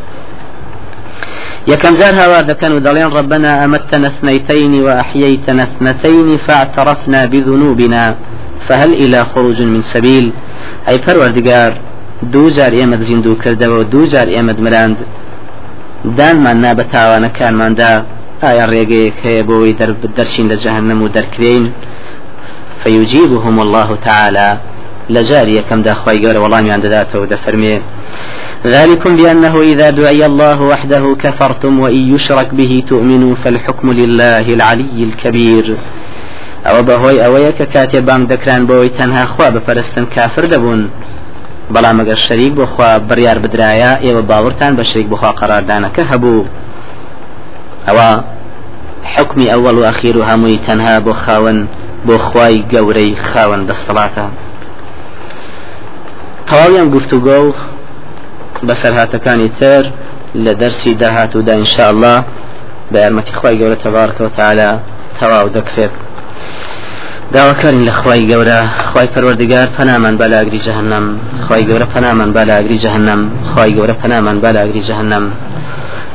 يكم 1.68 1.94
زار 1.94 2.14
هوا 2.14 2.40
دكان 2.40 2.72
ودلين 2.72 3.07
ربنا 3.07 3.64
أمتنا 3.64 4.07
اثنيتين 4.07 4.83
وأحييتنا 4.83 5.62
اثنتين 5.62 6.37
فاعترفنا 6.37 7.25
بذنوبنا 7.27 8.16
فهل 8.68 8.92
إلى 8.92 9.25
خروج 9.25 9.62
من 9.62 9.83
سبيل؟ 9.83 10.33
أي 10.88 10.98
پروردگار 10.98 11.72
دو 12.22 12.48
جار 12.48 12.72
إيمد 12.72 13.03
زندو 13.03 13.35
كرده 13.37 13.70
و 13.70 13.83
دو 13.83 14.05
جار 14.05 14.29
إيمد 14.29 14.61
مراند 14.61 14.96
دانمان 16.05 16.75
بە 16.79 16.85
تاوانەکانماندا 16.94 17.90
ئایا 18.42 18.64
ڕێگەیەک 18.72 19.16
هەیە 19.25 19.42
بۆەوەی 19.48 19.75
دەرچین 20.16 20.46
لە 20.53 20.57
جەهنم 20.64 20.98
و 21.03 21.09
دەرکرین 21.16 21.64
فيجيبهم 22.83 23.57
الله 23.61 23.88
تعالى 24.07 24.48
لجاري 25.11 25.62
كم 25.68 25.83
دا 25.83 25.94
قول 25.94 26.37
والله 26.37 26.61
من 26.61 26.70
عند 26.70 26.87
ذاته 26.87 27.18
ودفرمي 27.20 27.81
ذلكم 28.66 29.16
بأنه 29.16 29.61
إذا 29.61 29.90
دعي 29.90 30.27
الله 30.27 30.62
وحده 30.62 31.16
كفرتم 31.18 31.81
وإن 31.81 32.14
يشرك 32.14 32.55
به 32.55 32.83
تؤمنوا 32.88 33.35
فالحكم 33.35 33.92
لله 33.92 34.55
العلي 34.55 35.05
الكبير. 35.05 35.77
أو 36.66 36.83
بهوي 36.83 37.27
أويك 37.27 37.62
كاتبان 37.62 38.27
دكران 38.27 38.66
بوي 38.66 38.88
تنها 38.88 39.25
خوا 39.25 39.48
بفرستن 39.48 40.05
كافر 40.07 40.46
دبون. 40.46 40.90
بەڵام 41.75 41.96
ئەگەر 42.01 42.18
شەریک 42.27 42.53
بخوا 42.61 42.90
بڕیار 43.09 43.38
بدرایە 43.44 43.90
ئێوە 44.05 44.22
باوەرتان 44.31 44.72
بە 44.79 44.83
شەریک 44.90 45.09
بخوا 45.12 45.31
قەراردانەکە 45.40 46.03
هەبوو 46.11 46.46
ئەوە 47.87 48.09
حکمی 49.14 49.51
ئەوەڵ 49.53 49.77
و 49.79 49.87
ئەخیر 49.88 50.16
و 50.16 50.27
هەمووی 50.29 50.62
تەنها 50.66 50.94
خاون 51.22 51.59
بۆ 52.07 52.14
خوای 52.27 52.64
گەورەی 52.72 53.16
گفتوگۆ 56.94 57.38
و 58.62 58.66
بەسەرهاتەکانی 58.68 59.51
تر 59.61 59.85
لە 60.44 60.53
دەرسی 60.61 60.94
داهات 61.03 61.37
ودا 61.37 61.53
ئینشاءله 61.53 62.14
بە 62.92 62.98
یارمەتی 63.05 63.33
خی 63.38 63.55
گەورە 63.61 63.77
تەبارکەوە 63.85 64.31
تاالە 64.38 64.70
تەواو 65.18 65.48
دەکرێت. 65.57 65.94
داواکارین 67.35 67.85
لە 67.88 67.92
خی 68.01 68.22
گەورە 68.31 68.61
خی 68.90 69.09
پەروەردگار 69.14 69.68
پەنامان 69.79 70.14
بالاگری 70.22 70.61
جەهنم. 70.66 71.07
خی 71.46 71.62
گەورە 71.68 71.87
پەنامان 71.94 72.31
بالاگری 72.37 72.79
جەهنم. 72.85 73.20
خی 73.53 73.70
گەورە 73.77 73.94
پەنامان 74.03 74.37
بالاگری 74.44 74.83
جەهنم. 74.88 75.25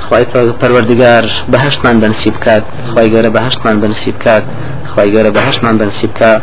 خی 0.07 0.23
پەروەردگار 0.61 1.23
بەهشتمان 1.53 1.95
بەنسیب 2.01 2.35
بکات. 2.37 2.63
خی 2.91 3.07
گەورە 3.13 3.29
بەهشتمان 3.35 3.77
بەنسیب 3.83 4.15
بکات. 4.19 4.43
خی 4.91 5.07
گەورە 5.13 5.31
بەهشتمان 5.37 5.75
بەنسیب 5.81 6.11
بکات. 6.13 6.41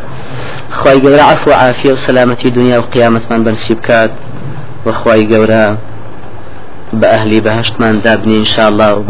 خی 0.80 0.96
گەورە 1.04 1.22
عفو 1.32 1.50
عافیە 1.62 1.92
و 1.94 1.98
سەلامەتی 2.06 2.48
دنیا 2.56 2.78
و 2.80 2.84
قیامەتمان 2.94 3.40
بەنسیب 3.46 3.78
بکات. 3.82 4.12
وخوای 4.86 5.28
گەورە 5.32 5.64
بە 7.00 7.06
ئەهلی 7.12 7.40
بەهشتمان 7.46 7.94
دابنی 8.04 8.36
انشاء 8.36 8.66
الله. 8.70 9.04